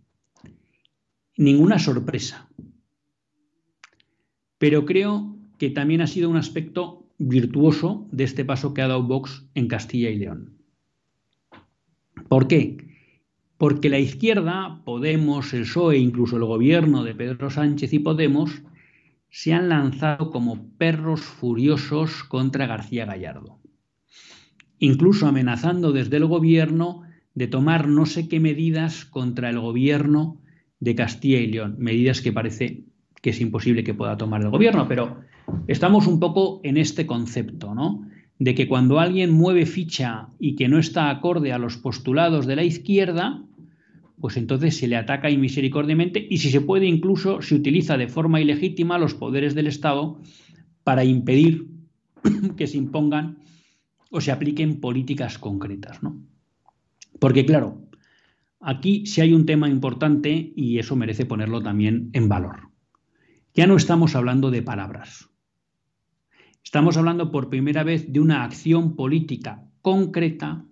[1.37, 2.49] Ninguna sorpresa.
[4.57, 9.03] Pero creo que también ha sido un aspecto virtuoso de este paso que ha dado
[9.03, 10.57] Vox en Castilla y León.
[12.27, 12.90] ¿Por qué?
[13.61, 18.63] Porque la izquierda, Podemos, el PSOE, incluso el gobierno de Pedro Sánchez y Podemos,
[19.29, 23.61] se han lanzado como perros furiosos contra García Gallardo
[24.81, 27.03] incluso amenazando desde el gobierno
[27.35, 30.41] de tomar no sé qué medidas contra el gobierno
[30.79, 32.83] de Castilla y León, medidas que parece
[33.21, 35.21] que es imposible que pueda tomar el gobierno, pero
[35.67, 38.09] estamos un poco en este concepto, ¿no?
[38.39, 42.55] De que cuando alguien mueve ficha y que no está acorde a los postulados de
[42.55, 43.43] la izquierda,
[44.21, 48.39] pues entonces se le ataca inmisericordiamente y si se puede incluso se utiliza de forma
[48.39, 50.21] ilegítima los poderes del Estado
[50.83, 51.67] para impedir
[52.55, 53.39] que se impongan
[54.11, 56.21] o se apliquen políticas concretas, ¿no?
[57.19, 57.81] Porque claro,
[58.59, 62.69] aquí sí hay un tema importante y eso merece ponerlo también en valor.
[63.53, 65.29] Ya no estamos hablando de palabras.
[66.63, 70.65] Estamos hablando por primera vez de una acción política concreta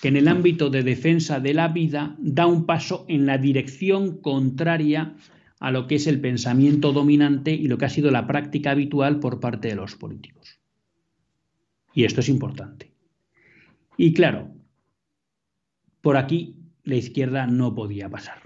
[0.00, 4.20] que en el ámbito de defensa de la vida da un paso en la dirección
[4.20, 5.16] contraria
[5.58, 9.20] a lo que es el pensamiento dominante y lo que ha sido la práctica habitual
[9.20, 10.60] por parte de los políticos.
[11.94, 12.92] Y esto es importante.
[13.96, 14.50] Y claro,
[16.02, 18.42] por aquí la izquierda no podía pasar.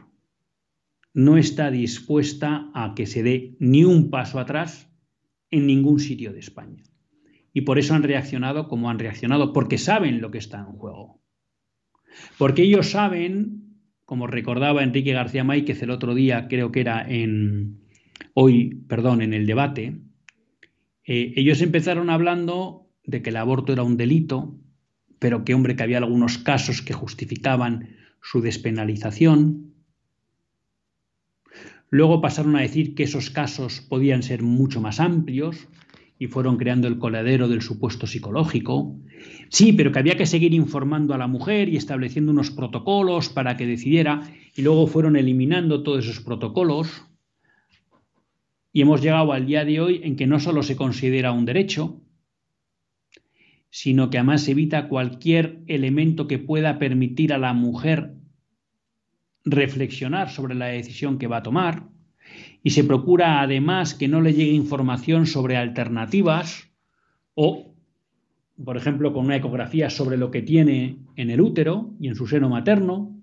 [1.12, 4.88] No está dispuesta a que se dé ni un paso atrás
[5.50, 6.84] en ningún sitio de España.
[7.52, 11.20] Y por eso han reaccionado como han reaccionado, porque saben lo que está en juego.
[12.38, 17.80] Porque ellos saben, como recordaba Enrique García Máquez el otro día, creo que era en
[18.34, 20.00] hoy, perdón, en el debate,
[21.04, 24.56] eh, ellos empezaron hablando de que el aborto era un delito,
[25.18, 29.74] pero que hombre que había algunos casos que justificaban su despenalización.
[31.90, 35.68] Luego pasaron a decir que esos casos podían ser mucho más amplios
[36.20, 38.94] y fueron creando el coladero del supuesto psicológico.
[39.48, 43.56] Sí, pero que había que seguir informando a la mujer y estableciendo unos protocolos para
[43.56, 47.06] que decidiera y luego fueron eliminando todos esos protocolos.
[48.70, 52.02] Y hemos llegado al día de hoy en que no solo se considera un derecho,
[53.70, 58.12] sino que además evita cualquier elemento que pueda permitir a la mujer
[59.46, 61.89] reflexionar sobre la decisión que va a tomar
[62.62, 66.68] y se procura además que no le llegue información sobre alternativas
[67.34, 67.74] o,
[68.62, 72.26] por ejemplo, con una ecografía sobre lo que tiene en el útero y en su
[72.26, 73.16] seno materno.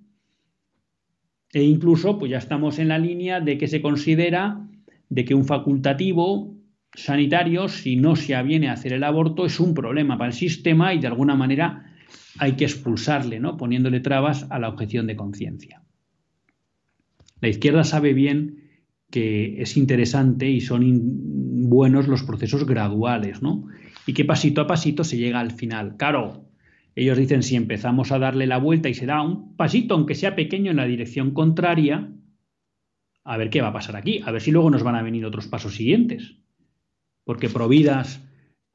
[1.53, 4.67] E incluso, pues ya estamos en la línea de que se considera
[5.09, 6.55] de que un facultativo
[6.93, 10.93] sanitario, si no se aviene a hacer el aborto, es un problema para el sistema
[10.93, 11.93] y de alguna manera
[12.39, 13.55] hay que expulsarle, ¿no?
[13.55, 15.83] poniéndole trabas a la objeción de conciencia.
[17.39, 18.66] La izquierda sabe bien
[19.09, 20.83] que es interesante y son
[21.69, 23.67] buenos los procesos graduales, ¿no?
[24.05, 25.95] Y que pasito a pasito se llega al final.
[25.97, 26.45] Claro,
[26.95, 30.35] ellos dicen si empezamos a darle la vuelta y se da un pasito, aunque sea
[30.35, 32.09] pequeño, en la dirección contraria,
[33.23, 35.25] a ver qué va a pasar aquí, a ver si luego nos van a venir
[35.25, 36.35] otros pasos siguientes.
[37.23, 38.23] Porque providas,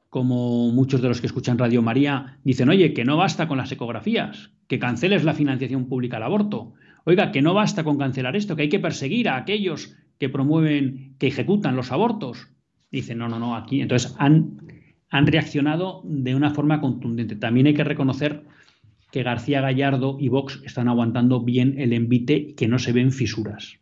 [0.09, 3.71] como muchos de los que escuchan Radio María, dicen, oye, que no basta con las
[3.71, 6.73] ecografías, que canceles la financiación pública al aborto,
[7.05, 11.15] Oiga, que no basta con cancelar esto, que hay que perseguir a aquellos que promueven,
[11.19, 12.47] que ejecutan los abortos.
[12.89, 13.81] Dicen, no, no, no, aquí.
[13.81, 14.57] Entonces han,
[15.09, 17.35] han reaccionado de una forma contundente.
[17.35, 18.45] También hay que reconocer
[19.11, 23.11] que García Gallardo y Vox están aguantando bien el envite y que no se ven
[23.11, 23.79] fisuras.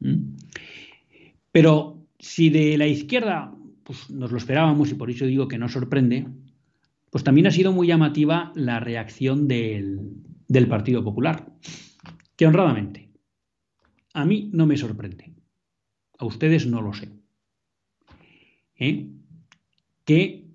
[0.00, 0.36] ¿Mm?
[1.52, 5.68] Pero si de la izquierda pues, nos lo esperábamos y por eso digo que no
[5.68, 6.26] sorprende,
[7.10, 10.00] pues también ha sido muy llamativa la reacción del,
[10.48, 11.52] del Partido Popular
[12.34, 13.10] que honradamente
[14.14, 15.35] a mí no me sorprende,
[16.18, 17.10] a ustedes no lo sé,
[18.76, 19.08] ¿eh?
[20.04, 20.46] que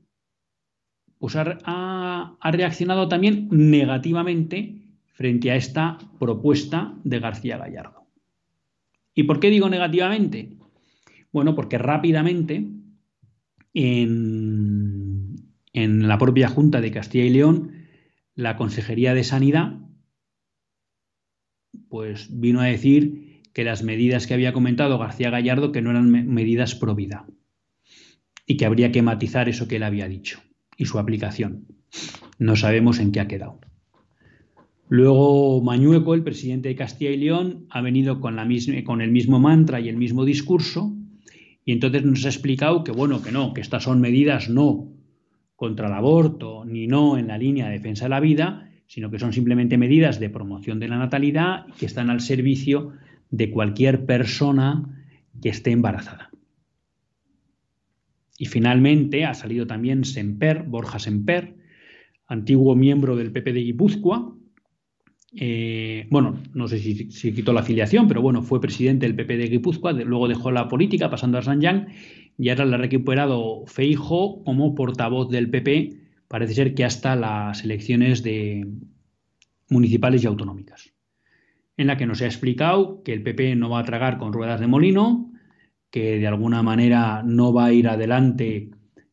[1.20, 4.82] pues ha, reaccionado también negativamente
[5.14, 8.08] frente a esta propuesta de García Gallardo.
[9.14, 10.58] ¿Y por qué digo negativamente?
[11.32, 12.66] Bueno, porque rápidamente
[13.74, 15.36] en,
[15.74, 17.86] en la propia Junta de Castilla y León,
[18.34, 19.78] la Consejería de Sanidad
[21.90, 26.10] pues vino a decir que las medidas que había comentado García Gallardo que no eran
[26.10, 27.26] medidas pro vida
[28.46, 30.42] y que habría que matizar eso que él había dicho
[30.78, 31.66] y su aplicación.
[32.40, 33.60] No sabemos en qué ha quedado.
[34.90, 39.12] Luego Mañueco, el presidente de Castilla y León, ha venido con, la misma, con el
[39.12, 40.94] mismo mantra y el mismo discurso
[41.64, 44.92] y entonces nos ha explicado que bueno, que no, que estas son medidas no
[45.56, 49.20] contra el aborto ni no en la línea de defensa de la vida, sino que
[49.20, 52.92] son simplemente medidas de promoción de la natalidad que están al servicio
[53.32, 55.08] de cualquier persona
[55.42, 56.30] que esté embarazada.
[58.38, 61.56] Y finalmente ha salido también Semper, Borja Semper,
[62.28, 64.36] antiguo miembro del PP de Guipúzcoa.
[65.34, 69.48] Eh, bueno, no sé si, quitó la afiliación, pero bueno, fue presidente del PP de
[69.48, 71.88] Guipúzcoa, luego dejó la política pasando a San Yang
[72.38, 76.02] y ahora le ha recuperado Feijo como portavoz del PP
[76.32, 78.66] parece ser que hasta las elecciones de
[79.70, 80.91] municipales y autonómicas,
[81.78, 84.60] en la que nos ha explicado que el PP no va a tragar con ruedas
[84.60, 85.32] de molino,
[85.90, 88.72] que de alguna manera no va a ir adelante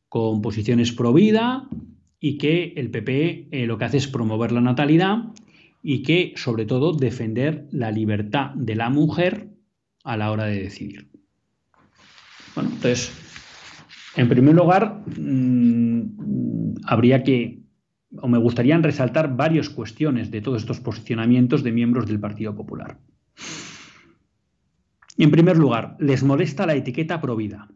[0.08, 1.68] con posiciones pro vida
[2.20, 5.18] y que el PP eh, lo que hace es promover la natalidad
[5.82, 9.48] y que sobre todo defender la libertad de la mujer
[10.04, 11.08] a la hora de decidir.
[12.54, 13.12] Bueno, entonces
[14.18, 17.60] en primer lugar, mm, habría que,
[18.16, 22.98] o me gustaría resaltar varias cuestiones de todos estos posicionamientos de miembros del Partido Popular.
[25.18, 27.68] En primer lugar, les molesta la etiqueta provida.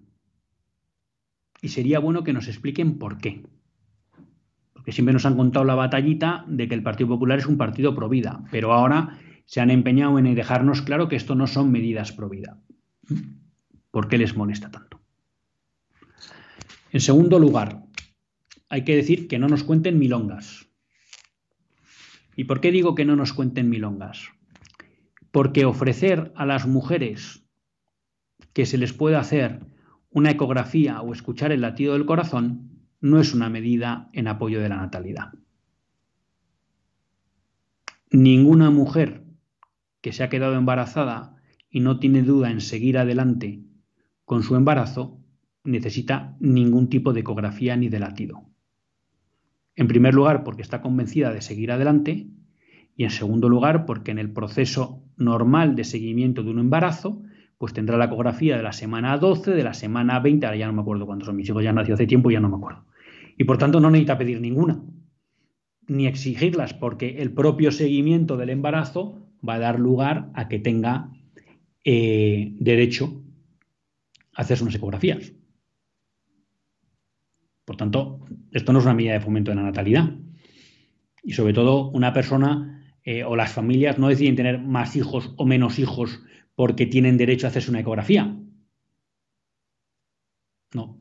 [1.61, 3.45] Y sería bueno que nos expliquen por qué.
[4.73, 7.95] Porque siempre nos han contado la batallita de que el Partido Popular es un partido
[7.95, 12.59] provida, pero ahora se han empeñado en dejarnos claro que esto no son medidas provida.
[13.91, 15.01] ¿Por qué les molesta tanto?
[16.93, 17.82] En segundo lugar,
[18.73, 20.67] hay que decir que no nos cuenten milongas.
[22.37, 24.31] ¿Y por qué digo que no nos cuenten milongas?
[25.31, 27.45] Porque ofrecer a las mujeres
[28.55, 29.61] que se les pueda hacer
[30.09, 34.71] una ecografía o escuchar el latido del corazón no es una medida en apoyo de
[34.71, 35.33] la natalidad.
[38.11, 39.27] ninguna mujer
[40.01, 41.37] que se ha quedado embarazada
[41.69, 43.65] y no tiene duda en seguir adelante
[44.25, 45.21] con su embarazo
[45.63, 48.52] necesita ningún tipo de ecografía ni de latido.
[49.77, 52.27] En primer lugar, porque está convencida de seguir adelante
[52.97, 57.23] y en segundo lugar, porque en el proceso normal de seguimiento de un embarazo,
[57.59, 60.73] pues tendrá la ecografía de la semana 12, de la semana 20, ahora ya no
[60.73, 62.85] me acuerdo cuántos son mis hijos, ya nació hace tiempo ya no me acuerdo.
[63.39, 64.83] Y por tanto no necesita pedir ninguna,
[65.87, 71.11] ni exigirlas, porque el propio seguimiento del embarazo va a dar lugar a que tenga
[71.85, 73.23] eh, derecho
[74.35, 75.33] a hacerse unas ecografías.
[77.65, 80.11] Por tanto, esto no es una medida de fomento de la natalidad.
[81.23, 85.45] Y sobre todo, una persona eh, o las familias no deciden tener más hijos o
[85.45, 86.23] menos hijos
[86.55, 88.37] porque tienen derecho a hacerse una ecografía.
[90.75, 91.01] No.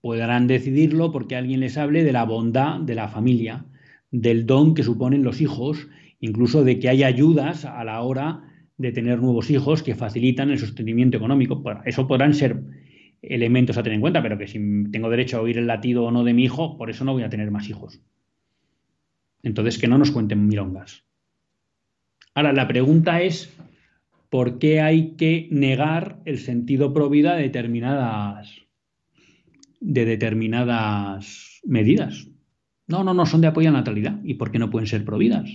[0.00, 3.66] Podrán decidirlo porque alguien les hable de la bondad de la familia,
[4.10, 5.88] del don que suponen los hijos,
[6.20, 8.42] incluso de que hay ayudas a la hora
[8.76, 11.62] de tener nuevos hijos que facilitan el sostenimiento económico.
[11.84, 12.62] Eso podrán ser
[13.28, 14.58] elementos a tener en cuenta, pero que si
[14.90, 17.22] tengo derecho a oír el latido o no de mi hijo, por eso no voy
[17.22, 18.00] a tener más hijos.
[19.42, 21.04] Entonces, que no nos cuenten milongas.
[22.34, 23.56] Ahora, la pregunta es,
[24.30, 28.62] ¿por qué hay que negar el sentido pro vida de determinadas,
[29.80, 32.28] de determinadas medidas?
[32.86, 34.20] No, no, no son de apoyo a la natalidad.
[34.24, 35.50] ¿Y por qué no pueden ser providas?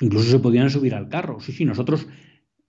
[0.00, 1.40] Incluso se podrían subir al carro.
[1.40, 2.08] Sí, sí, nosotros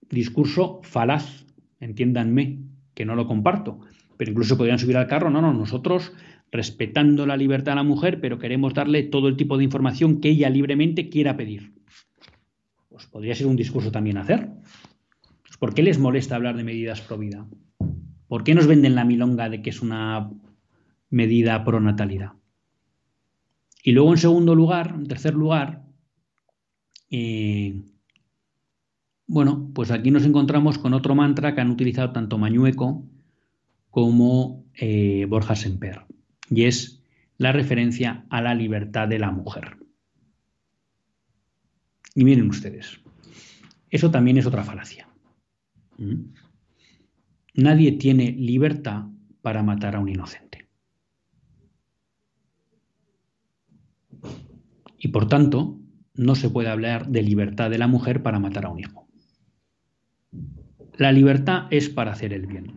[0.10, 1.46] discurso falaz,
[1.80, 2.60] entiéndanme,
[2.94, 3.80] que no lo comparto,
[4.18, 6.14] pero incluso podrían subir al carro, no, no, nosotros
[6.52, 10.30] respetando la libertad de la mujer, pero queremos darle todo el tipo de información que
[10.30, 11.74] ella libremente quiera pedir.
[12.90, 14.52] Pues podría ser un discurso también hacer.
[15.42, 17.48] Pues, ¿Por qué les molesta hablar de medidas pro vida?
[18.28, 20.30] ¿Por qué nos venden la milonga de que es una
[21.10, 22.34] medida pro natalidad?
[23.84, 25.84] Y luego, en segundo lugar, en tercer lugar,
[27.10, 27.82] eh,
[29.28, 33.06] bueno, pues aquí nos encontramos con otro mantra que han utilizado tanto Mañueco
[33.90, 36.06] como eh, Borja Semper,
[36.50, 37.04] y es
[37.38, 39.78] la referencia a la libertad de la mujer.
[42.16, 43.02] Y miren ustedes,
[43.90, 45.08] eso también es otra falacia.
[45.98, 46.34] ¿Mm?
[47.56, 49.06] Nadie tiene libertad
[49.42, 50.70] para matar a un inocente.
[54.98, 55.80] Y por tanto,
[56.16, 59.03] no se puede hablar de libertad de la mujer para matar a un hijo.
[60.98, 62.74] La libertad es para hacer el bien.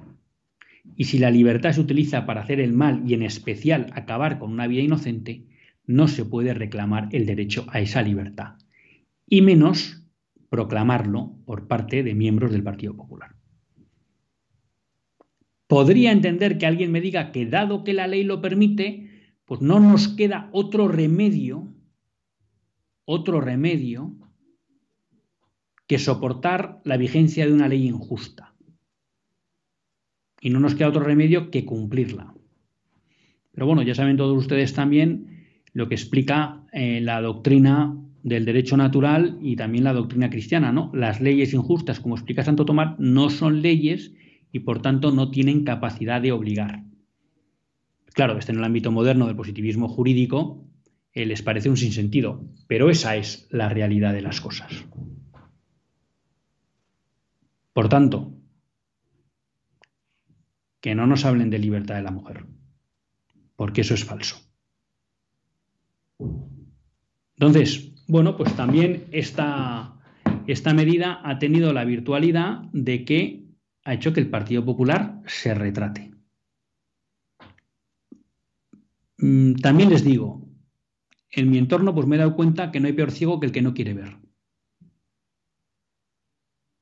[0.96, 4.50] Y si la libertad se utiliza para hacer el mal y en especial acabar con
[4.50, 5.44] una vida inocente,
[5.84, 8.54] no se puede reclamar el derecho a esa libertad.
[9.28, 10.02] Y menos
[10.48, 13.34] proclamarlo por parte de miembros del Partido Popular.
[15.66, 19.80] Podría entender que alguien me diga que dado que la ley lo permite, pues no
[19.80, 21.74] nos queda otro remedio,
[23.04, 24.14] otro remedio
[25.86, 28.54] que soportar la vigencia de una ley injusta.
[30.40, 32.34] Y no nos queda otro remedio que cumplirla.
[33.52, 38.76] Pero bueno, ya saben todos ustedes también lo que explica eh, la doctrina del derecho
[38.76, 40.90] natural y también la doctrina cristiana, ¿no?
[40.92, 44.12] Las leyes injustas, como explica Santo Tomás, no son leyes
[44.52, 46.82] y por tanto no tienen capacidad de obligar.
[48.14, 50.66] Claro, este en el ámbito moderno del positivismo jurídico
[51.12, 54.86] eh, les parece un sinsentido, pero esa es la realidad de las cosas.
[57.76, 58.32] Por tanto,
[60.80, 62.46] que no nos hablen de libertad de la mujer,
[63.54, 64.38] porque eso es falso.
[67.34, 69.94] Entonces, bueno, pues también esta,
[70.46, 73.44] esta medida ha tenido la virtualidad de que
[73.84, 76.14] ha hecho que el Partido Popular se retrate.
[79.18, 80.48] Mm, también les digo,
[81.30, 83.52] en mi entorno pues me he dado cuenta que no hay peor ciego que el
[83.52, 84.25] que no quiere ver.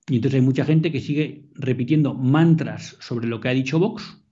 [0.08, 4.22] Y entonces hay mucha gente que sigue repitiendo mantras sobre lo que ha dicho Vox,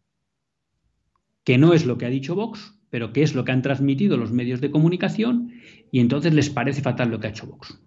[1.45, 4.19] que no es lo que ha dicho Vox, pero que es lo que han transmitido
[4.19, 5.53] los medios de comunicación,
[5.91, 7.83] y entonces les parece fatal lo que ha hecho Vox.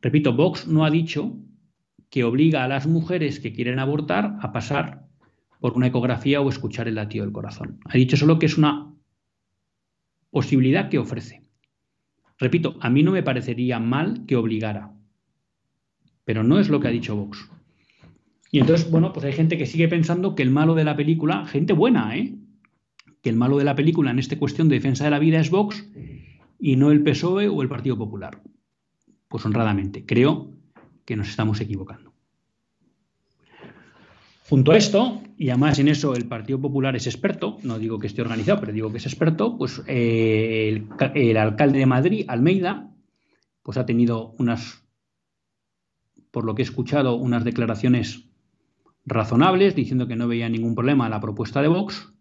[0.00, 1.36] Repito, Vox no ha dicho
[2.08, 5.06] que obliga a las mujeres que quieren abortar a pasar
[5.60, 7.78] por una ecografía o escuchar el latido del corazón.
[7.84, 8.94] Ha dicho solo que es una
[10.30, 11.44] posibilidad que ofrece.
[12.38, 14.91] Repito, a mí no me parecería mal que obligara,
[16.24, 17.48] pero no es lo que ha dicho Vox.
[18.50, 21.46] Y entonces, bueno, pues hay gente que sigue pensando que el malo de la película,
[21.46, 22.34] gente buena, ¿eh?
[23.22, 25.50] Que el malo de la película en esta cuestión de defensa de la vida es
[25.50, 25.88] Vox
[26.58, 28.42] y no el PSOE o el Partido Popular.
[29.28, 30.50] Pues honradamente, creo
[31.06, 32.12] que nos estamos equivocando.
[34.48, 38.06] Junto a esto, y además en eso el Partido Popular es experto, no digo que
[38.06, 42.90] esté organizado, pero digo que es experto, pues eh, el, el, alcalde de Madrid, Almeida,
[43.62, 44.81] pues ha tenido unas,
[46.32, 48.28] por lo que he escuchado, unas declaraciones
[49.04, 52.12] razonables, diciendo que no veía ningún problema la propuesta de Vox.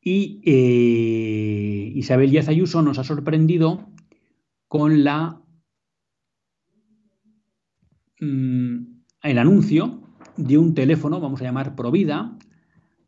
[0.00, 3.88] Y eh, Isabel Díaz Ayuso nos ha sorprendido
[4.68, 4.92] con
[8.20, 8.76] mm,
[9.22, 10.02] el anuncio
[10.36, 12.38] de un teléfono, vamos a llamar Provida,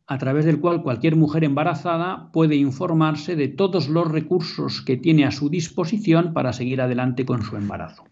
[0.07, 5.25] a través del cual cualquier mujer embarazada puede informarse de todos los recursos que tiene
[5.25, 8.05] a su disposición para seguir adelante con su embarazo.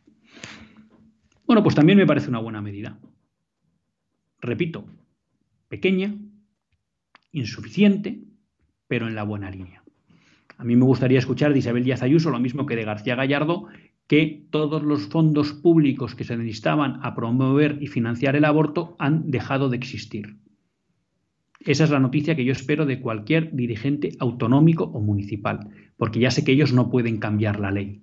[1.46, 2.98] Bueno, pues también me parece una buena medida.
[4.40, 4.84] Repito,
[5.68, 6.14] pequeña,
[7.30, 8.20] insuficiente,
[8.88, 9.82] pero en la buena línea.
[10.58, 13.66] A mí me gustaría escuchar de Isabel Díaz Ayuso lo mismo que de García Gallardo,
[14.08, 19.30] que todos los fondos públicos que se necesitaban a promover y financiar el aborto han
[19.30, 20.36] dejado de existir.
[21.60, 26.30] Esa es la noticia que yo espero de cualquier dirigente autonómico o municipal, porque ya
[26.30, 28.02] sé que ellos no pueden cambiar la ley,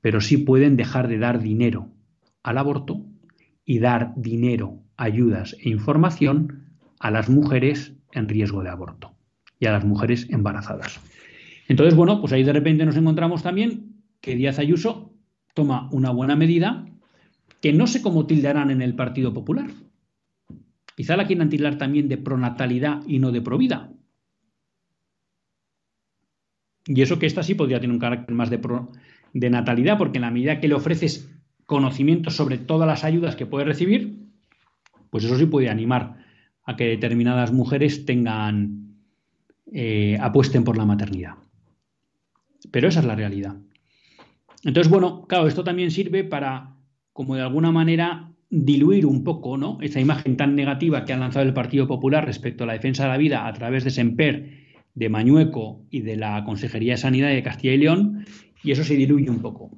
[0.00, 1.93] pero sí pueden dejar de dar dinero
[2.44, 3.04] al aborto
[3.64, 6.68] y dar dinero, ayudas e información
[7.00, 9.16] a las mujeres en riesgo de aborto
[9.58, 11.00] y a las mujeres embarazadas.
[11.66, 15.12] Entonces, bueno, pues ahí de repente nos encontramos también que Díaz Ayuso
[15.54, 16.86] toma una buena medida
[17.60, 19.70] que no sé cómo tildarán en el Partido Popular.
[20.96, 23.90] Quizá la quieran tildar también de pronatalidad y no de provida.
[26.86, 28.60] Y eso que esta sí podría tener un carácter más de,
[29.32, 31.33] de natalidad, porque en la medida que le ofreces
[31.66, 34.18] conocimiento sobre todas las ayudas que puede recibir,
[35.10, 36.24] pues eso sí puede animar
[36.64, 38.96] a que determinadas mujeres tengan,
[39.72, 41.34] eh, apuesten por la maternidad.
[42.70, 43.56] Pero esa es la realidad.
[44.64, 46.76] Entonces, bueno, claro, esto también sirve para,
[47.12, 49.78] como de alguna manera, diluir un poco ¿no?
[49.80, 53.08] esa imagen tan negativa que ha lanzado el Partido Popular respecto a la defensa de
[53.10, 57.42] la vida a través de Semper, de Mañueco y de la Consejería de Sanidad de
[57.42, 58.24] Castilla y León,
[58.62, 59.70] y eso se diluye un poco.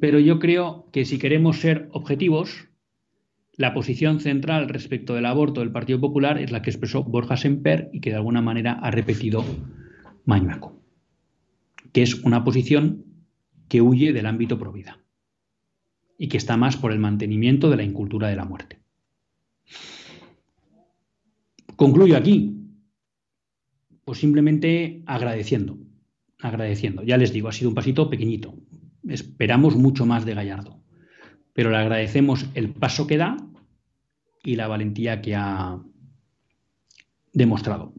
[0.00, 2.68] Pero yo creo que si queremos ser objetivos,
[3.56, 7.90] la posición central respecto del aborto del Partido Popular es la que expresó Borja Semper
[7.92, 9.44] y que de alguna manera ha repetido
[10.24, 10.80] Mañueco,
[11.92, 13.04] que es una posición
[13.68, 15.00] que huye del ámbito provida
[16.16, 18.80] y que está más por el mantenimiento de la incultura de la muerte.
[21.76, 22.56] Concluyo aquí,
[24.04, 25.78] pues simplemente agradeciendo,
[26.38, 27.02] agradeciendo.
[27.02, 28.56] Ya les digo, ha sido un pasito pequeñito,
[29.08, 30.80] Esperamos mucho más de Gallardo,
[31.52, 33.36] pero le agradecemos el paso que da
[34.42, 35.80] y la valentía que ha
[37.32, 37.92] demostrado.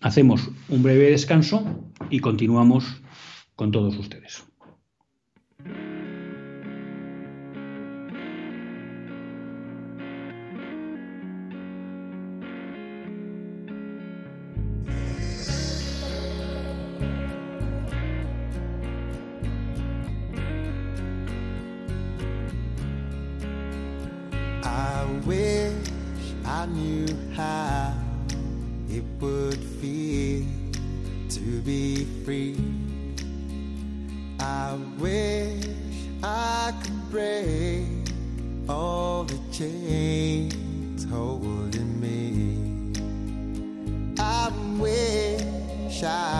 [0.00, 3.02] Hacemos un breve descanso y continuamos
[3.56, 4.47] con todos ustedes.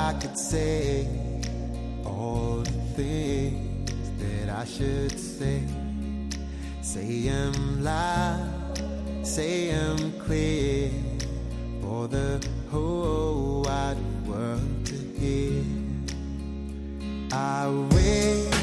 [0.09, 1.07] I could say
[2.03, 5.63] all the things that I should say.
[6.81, 8.81] Say them loud,
[9.23, 10.91] say them clear
[11.83, 15.63] for the whole wide world to hear.
[17.31, 18.58] I wish.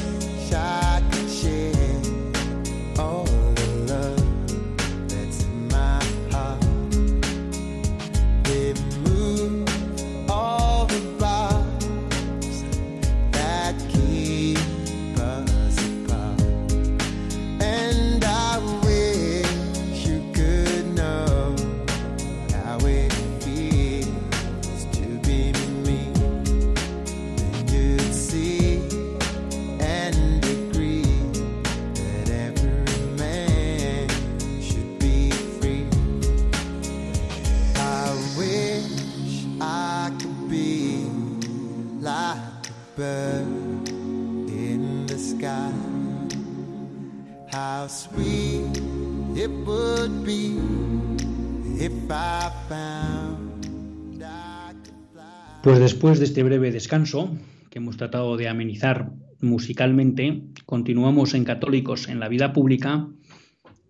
[55.62, 57.36] Pues después de este breve descanso,
[57.70, 63.06] que hemos tratado de amenizar musicalmente, continuamos en Católicos en la vida pública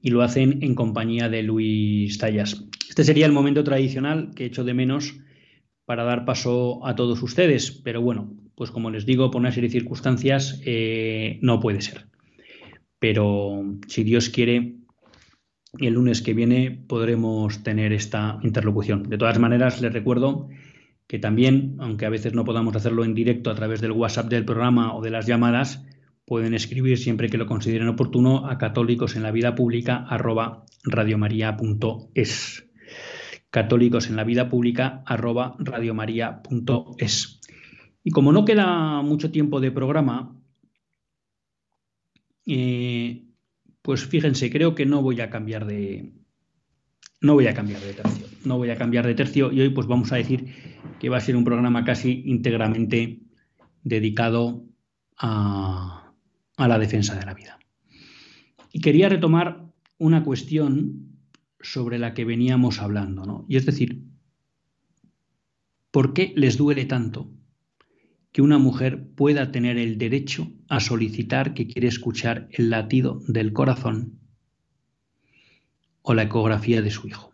[0.03, 2.67] y lo hacen en compañía de Luis Tallas.
[2.91, 5.15] Este sería el momento tradicional que echo de menos
[5.87, 9.71] para dar paso a todos ustedes, pero bueno, pues como les digo, por una serie
[9.71, 12.09] de circunstancias eh, no puede ser.
[12.99, 14.77] Pero si Dios quiere,
[15.79, 19.05] el lunes que viene podremos tener esta interlocución.
[19.05, 20.49] De todas maneras, les recuerdo
[21.07, 24.45] que también, aunque a veces no podamos hacerlo en directo a través del WhatsApp del
[24.45, 25.85] programa o de las llamadas,
[26.25, 32.65] pueden escribir siempre que lo consideren oportuno a católicos en la vida pública arroba radiomaria.es
[33.51, 37.41] católicos en la vida pública arroba radiomaria.es
[38.03, 40.37] y como no queda mucho tiempo de programa
[42.47, 43.25] eh,
[43.83, 46.13] pues fíjense creo que no voy a cambiar de
[47.21, 49.87] no voy a cambiar de tercio no voy a cambiar de tercio y hoy pues
[49.87, 50.55] vamos a decir
[51.01, 53.21] que va a ser un programa casi íntegramente
[53.83, 54.65] dedicado
[55.19, 56.07] a
[56.57, 57.59] a la defensa de la vida.
[58.73, 59.67] Y quería retomar
[59.99, 61.19] una cuestión
[61.61, 63.47] sobre la que veníamos hablando, ¿no?
[63.49, 64.05] Y es decir,
[65.91, 67.31] ¿por qué les duele tanto
[68.37, 73.55] que una mujer pueda tener el derecho a solicitar que quiere escuchar el latido del
[73.55, 74.21] corazón
[76.03, 77.33] o la ecografía de su hijo?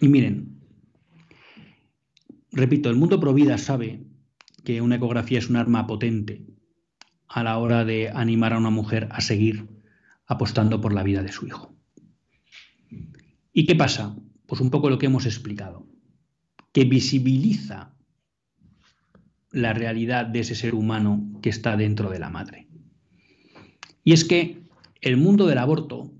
[0.00, 0.58] Y miren,
[2.50, 4.02] repito, el mundo provida sabe
[4.64, 6.44] que una ecografía es un arma potente
[7.28, 9.68] a la hora de animar a una mujer a seguir
[10.26, 11.76] apostando por la vida de su hijo.
[13.52, 14.16] ¿Y qué pasa?
[14.46, 15.86] Pues un poco lo que hemos explicado,
[16.72, 17.92] que visibiliza
[19.56, 22.68] la realidad de ese ser humano que está dentro de la madre.
[24.04, 24.60] Y es que
[25.00, 26.12] el mundo del aborto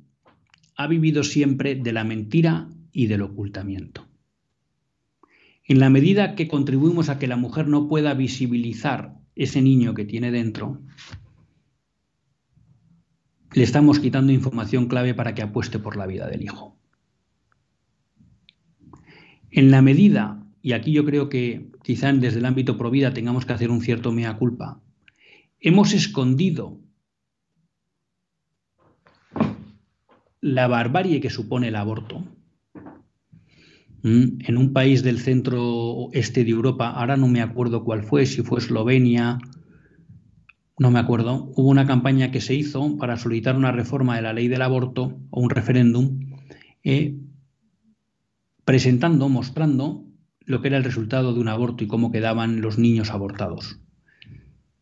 [0.75, 4.09] ha vivido siempre de la mentira y del ocultamiento.
[5.65, 10.07] En la medida que contribuimos a que la mujer no pueda visibilizar ese niño que
[10.07, 10.81] tiene dentro,
[13.53, 16.79] le estamos quitando información clave para que apueste por la vida del hijo.
[19.51, 23.53] En la medida, y aquí yo creo que quizá desde el ámbito provida tengamos que
[23.53, 24.83] hacer un cierto mea culpa,
[25.61, 26.81] hemos escondido
[30.41, 32.25] la barbarie que supone el aborto
[34.03, 38.43] en un país del centro este de Europa, ahora no me acuerdo cuál fue, si
[38.43, 39.39] fue Eslovenia,
[40.81, 44.33] no me acuerdo, hubo una campaña que se hizo para solicitar una reforma de la
[44.33, 46.19] ley del aborto o un referéndum,
[46.83, 47.17] eh,
[48.65, 50.06] presentando, mostrando
[50.47, 53.81] lo que era el resultado de un aborto y cómo quedaban los niños abortados.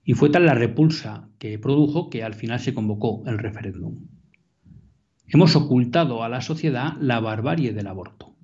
[0.04, 4.06] Y fue tal la repulsa que produjo que al final se convocó el referéndum.
[5.26, 8.36] Hemos ocultado a la sociedad la barbarie del aborto.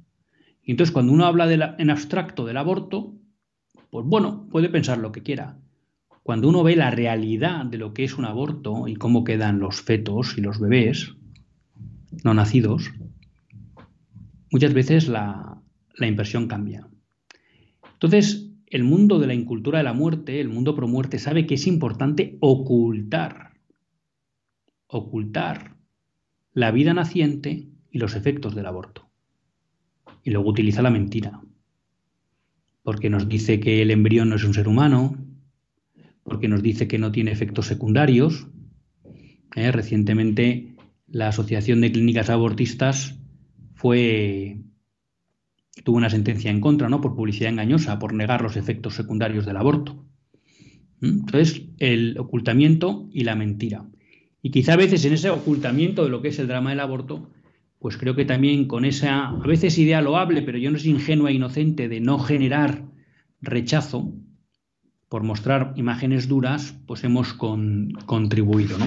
[0.62, 3.14] Y entonces cuando uno habla en abstracto del aborto,
[3.90, 5.58] pues bueno, puede pensar lo que quiera.
[6.22, 9.82] Cuando uno ve la realidad de lo que es un aborto y cómo quedan los
[9.82, 11.14] fetos y los bebés
[12.24, 12.90] no nacidos,
[14.50, 15.60] muchas veces la,
[15.96, 16.89] la impresión cambia.
[18.02, 21.54] Entonces, el mundo de la incultura de la muerte, el mundo pro muerte, sabe que
[21.54, 23.52] es importante ocultar,
[24.86, 25.76] ocultar
[26.54, 29.10] la vida naciente y los efectos del aborto
[30.22, 31.40] y luego utiliza la mentira.
[32.82, 35.18] Porque nos dice que el embrión no es un ser humano,
[36.24, 38.48] porque nos dice que no tiene efectos secundarios.
[39.54, 39.70] ¿eh?
[39.72, 40.76] Recientemente
[41.06, 43.18] la Asociación de Clínicas Abortistas
[43.74, 44.60] fue
[45.84, 47.00] tuvo una sentencia en contra, ¿no?
[47.00, 50.04] Por publicidad engañosa, por negar los efectos secundarios del aborto.
[51.00, 51.20] ¿Mm?
[51.20, 53.86] Entonces, el ocultamiento y la mentira.
[54.42, 57.30] Y quizá a veces en ese ocultamiento de lo que es el drama del aborto
[57.80, 61.30] pues creo que también con esa, a veces idea loable, pero yo no soy ingenua
[61.30, 62.84] e inocente de no generar
[63.40, 64.12] rechazo
[65.08, 68.86] por mostrar imágenes duras, pues hemos contribuido, ¿no?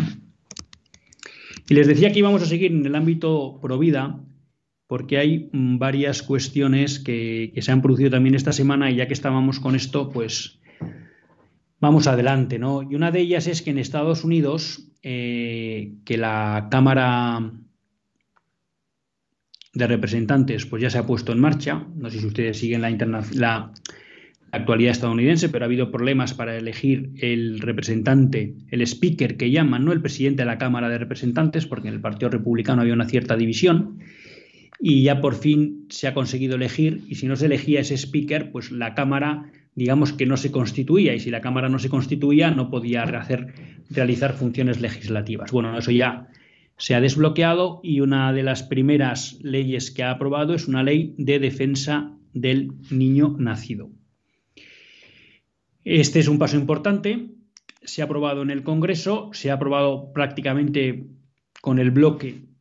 [1.68, 4.24] Y les decía que íbamos a seguir en el ámbito pro vida,
[4.88, 9.14] porque hay mm, varias cuestiones que, se han producido también esta semana y ya que
[9.14, 10.60] estábamos con esto, pues
[11.80, 12.84] vamos adelante, ¿no?
[12.84, 17.52] Y una de ellas es que en Estados Unidos, eh, que la Cámara
[19.74, 21.86] de representantes pues ya se ha puesto en marcha.
[21.96, 23.74] No sé si ustedes siguen la, la
[24.52, 29.92] actualidad estadounidense, pero ha habido problemas para elegir el representante, el speaker que llaman, no
[29.92, 33.36] el presidente de la Cámara de Representantes, porque en el Partido Republicano había una cierta
[33.36, 34.00] división.
[34.86, 38.52] Y ya por fin se ha conseguido elegir, y si no se elegía ese speaker,
[38.52, 42.52] pues la Cámara, digamos que no se constituía, y si la Cámara no se constituía,
[42.52, 43.54] no podía hacer,
[43.90, 45.54] realizar funciones legislativas.
[45.54, 46.28] Bueno, eso ya
[46.76, 51.16] se ha desbloqueado y una de las primeras leyes que ha aprobado es una ley
[51.18, 53.90] de defensa del niño nacido.
[55.86, 57.30] Este es un paso importante,
[57.84, 61.06] se ha aprobado en el Congreso, se ha aprobado prácticamente
[61.62, 62.53] con el bloque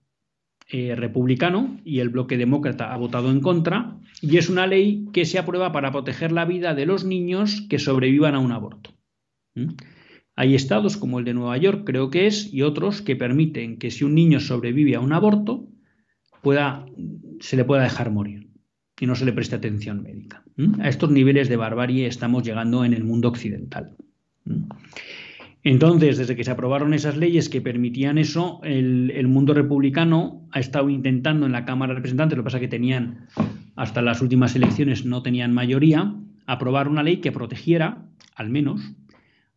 [0.74, 5.26] eh, republicano y el bloque demócrata ha votado en contra y es una ley que
[5.26, 8.90] se aprueba para proteger la vida de los niños que sobrevivan a un aborto.
[9.54, 9.74] ¿Mm?
[10.34, 13.90] Hay estados como el de Nueva York, creo que es, y otros que permiten que
[13.90, 15.68] si un niño sobrevive a un aborto,
[16.40, 16.86] pueda,
[17.40, 18.48] se le pueda dejar morir
[18.98, 20.42] y no se le preste atención médica.
[20.80, 23.94] A estos niveles de barbarie estamos llegando en el mundo occidental.
[25.64, 30.90] Entonces, desde que se aprobaron esas leyes que permitían eso, el, mundo republicano ha estado
[30.90, 33.28] intentando en la Cámara de Representantes, lo que pasa que tenían,
[33.76, 36.14] hasta las últimas elecciones no tenían mayoría,
[36.46, 38.92] aprobar una ley que protegiera, al menos,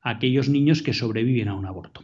[0.02, 2.04] a aquellos niños que sobreviven a un aborto.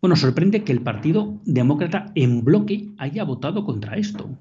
[0.00, 4.36] Bueno, sorprende que el Partido Demócrata en bloque haya votado contra esto.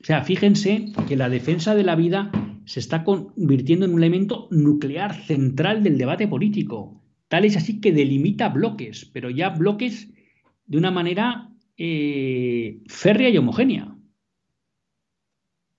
[0.00, 2.30] O sea, fíjense que la defensa de la vida
[2.70, 7.02] se está convirtiendo en un elemento nuclear central del debate político.
[7.26, 10.08] Tal es así que delimita bloques, pero ya bloques
[10.66, 13.92] de una manera eh, férrea y homogénea.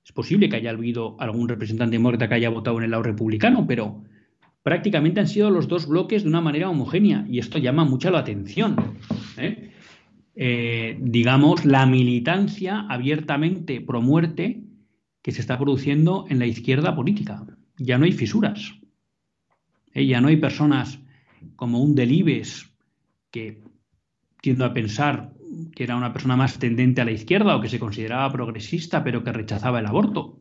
[0.04, 3.66] Es posible que haya habido algún representante demócrata que haya votado en el lado republicano,
[3.66, 4.04] pero
[4.62, 8.20] prácticamente han sido los dos bloques de una manera homogénea y esto llama mucho la
[8.20, 8.76] atención.
[9.38, 9.72] ¿eh?
[10.36, 14.66] Eh, digamos, la militancia abiertamente pro muerte
[15.22, 17.46] que se está produciendo en la izquierda política.
[17.78, 18.74] Ya no hay fisuras.
[19.94, 20.06] ¿eh?
[20.06, 21.00] Ya no hay personas
[21.56, 22.72] como un Delibes,
[23.32, 23.64] que
[24.42, 25.34] tiendo a pensar
[25.76, 29.24] que era una persona más tendente a la izquierda o que se consideraba progresista, pero
[29.24, 30.40] que rechazaba el aborto.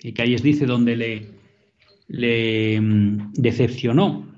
[0.00, 0.96] Y que ahí es dice donde
[2.08, 4.28] le, mm, decepcionó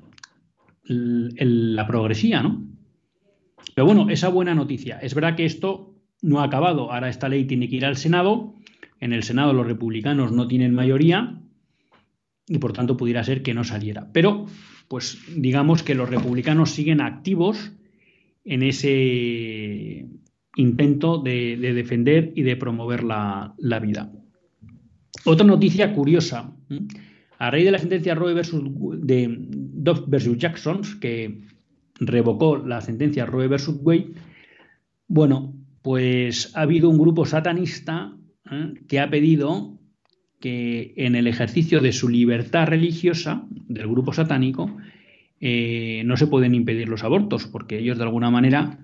[0.87, 2.63] la progresía, ¿no?
[3.75, 4.99] Pero bueno, esa buena noticia.
[4.99, 6.93] Es verdad que esto no ha acabado.
[6.93, 8.55] Ahora esta ley tiene que ir al Senado.
[9.01, 11.41] En el Senado los republicanos no tienen mayoría
[12.47, 14.11] y por tanto pudiera ser que no saliera.
[14.13, 14.47] Pero,
[14.89, 17.73] pues digamos que los republicanos siguen activos
[18.45, 20.07] en ese
[20.57, 24.13] intento de, defender y de promover la, vida.
[25.25, 26.53] Otra noticia curiosa.
[27.39, 28.63] A raíz de la sentencia Roe versus,
[29.01, 31.41] de Dobbs versus Jackson, que
[31.97, 34.13] revocó la sentencia Roe versus Wade,
[35.09, 38.17] bueno, pues ha habido un grupo satanista.
[38.89, 39.79] Que ha pedido
[40.41, 44.77] que en el ejercicio de su libertad religiosa, del grupo satánico,
[45.41, 48.79] eh, no se pueden impedir los abortos, porque ellos de alguna manera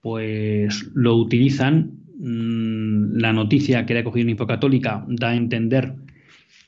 [0.00, 2.00] pues lo utilizan.
[2.18, 5.94] Mm, la noticia que ha cogido una católica da a entender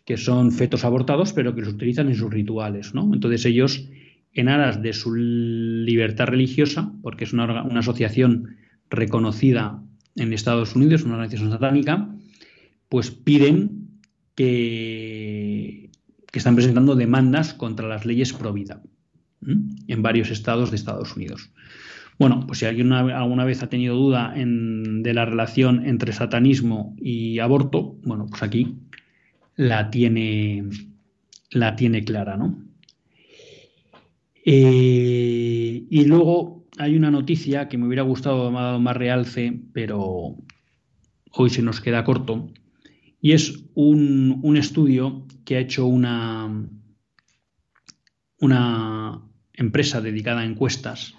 [0.05, 3.12] que son fetos abortados, pero que los utilizan en sus rituales, ¿no?
[3.12, 3.89] Entonces ellos
[4.32, 8.57] en aras de su libertad religiosa, porque es una, asociación
[8.91, 9.82] reconocida
[10.14, 12.09] en Estados Unidos, una organización satánica,
[12.89, 14.01] pues piden
[14.34, 15.91] que,
[16.32, 18.82] están presentando demandas contra las leyes pro vida
[19.41, 21.51] en varios estados de Estados Unidos.
[22.18, 27.39] Bueno, pues si alguien alguna vez ha tenido duda de la relación entre satanismo y
[27.39, 28.76] aborto, bueno, pues aquí
[29.55, 30.64] la tiene,
[31.51, 32.62] la tiene clara, ¿no?
[34.45, 39.59] Eh, y luego hay una noticia que me hubiera gustado me ha dado más realce,
[39.72, 40.37] pero
[41.32, 42.51] hoy se nos queda corto,
[43.20, 46.68] y es un, estudio que ha hecho una,
[48.38, 51.14] una empresa dedicada a encuestas.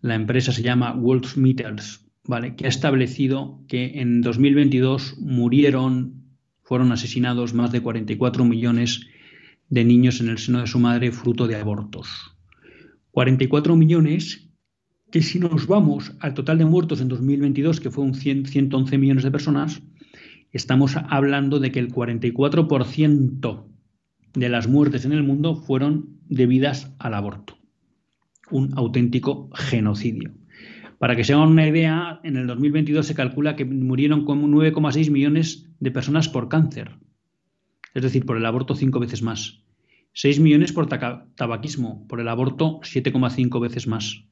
[0.00, 0.94] La empresa se llama
[1.36, 2.54] Meters, ¿vale?
[2.54, 6.24] que ha establecido que en 2022 murieron,
[6.62, 9.06] fueron asesinados más de 44 millones
[9.70, 12.08] de niños en el seno de su madre fruto de abortos.
[13.10, 14.48] 44 millones
[15.10, 19.24] que si nos vamos al total de muertos en 2022, que fue un 111 millones
[19.24, 19.82] de personas,
[20.52, 23.64] estamos hablando de que el 44%
[24.34, 27.58] de las muertes en el mundo fueron debidas al aborto.
[28.50, 30.32] Un auténtico genocidio.
[30.98, 35.10] Para que se hagan una idea, en el 2022 se calcula que murieron como 9,6
[35.10, 36.96] millones de personas por cáncer,
[37.94, 39.62] es decir, por el aborto cinco veces más.
[40.14, 44.24] 6 millones por tabaquismo, por el aborto 7,5 veces más.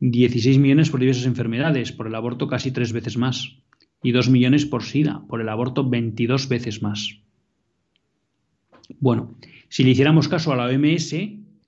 [0.00, 3.58] 16 millones por diversas enfermedades, por el aborto casi tres veces más.
[4.04, 7.18] Y 2 millones por SIDA, por el aborto 22 veces más.
[9.00, 9.36] Bueno,
[9.68, 11.14] si le hiciéramos caso a la OMS,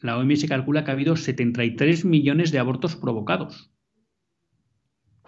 [0.00, 3.70] la OMS calcula que ha habido 73 millones de abortos provocados.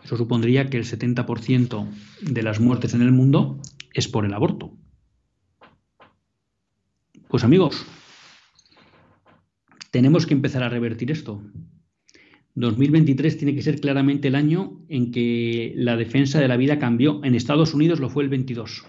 [0.04, 1.88] Eso supondría que el 70%
[2.22, 3.59] de las muertes en el mundo
[3.94, 4.76] es por el aborto.
[7.28, 7.84] Pues amigos,
[9.90, 11.42] tenemos que empezar a revertir esto.
[12.61, 17.22] 2023 tiene que ser claramente el año en que la defensa de la vida cambió.
[17.24, 18.84] En Estados Unidos lo fue el 22.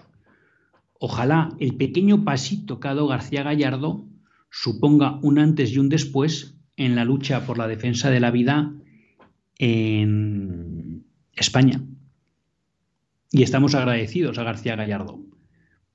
[0.98, 4.06] Ojalá el pequeño pasito que ha dado García Gallardo
[4.50, 8.74] suponga un antes y un después en la lucha por la defensa de la vida
[9.58, 11.04] en
[11.34, 11.82] España.
[13.30, 15.22] Y estamos agradecidos a García Gallardo,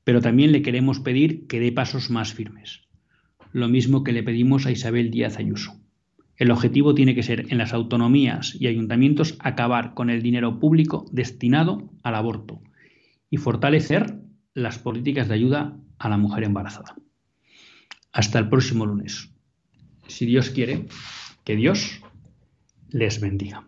[0.03, 2.83] pero también le queremos pedir que dé pasos más firmes,
[3.51, 5.84] lo mismo que le pedimos a Isabel Díaz Ayuso.
[6.37, 11.05] El objetivo tiene que ser en las autonomías y ayuntamientos acabar con el dinero público
[11.11, 12.61] destinado al aborto
[13.29, 14.19] y fortalecer
[14.53, 16.95] las políticas de ayuda a la mujer embarazada.
[18.11, 19.29] Hasta el próximo lunes.
[20.07, 20.87] Si Dios quiere,
[21.43, 22.01] que Dios
[22.89, 23.67] les bendiga.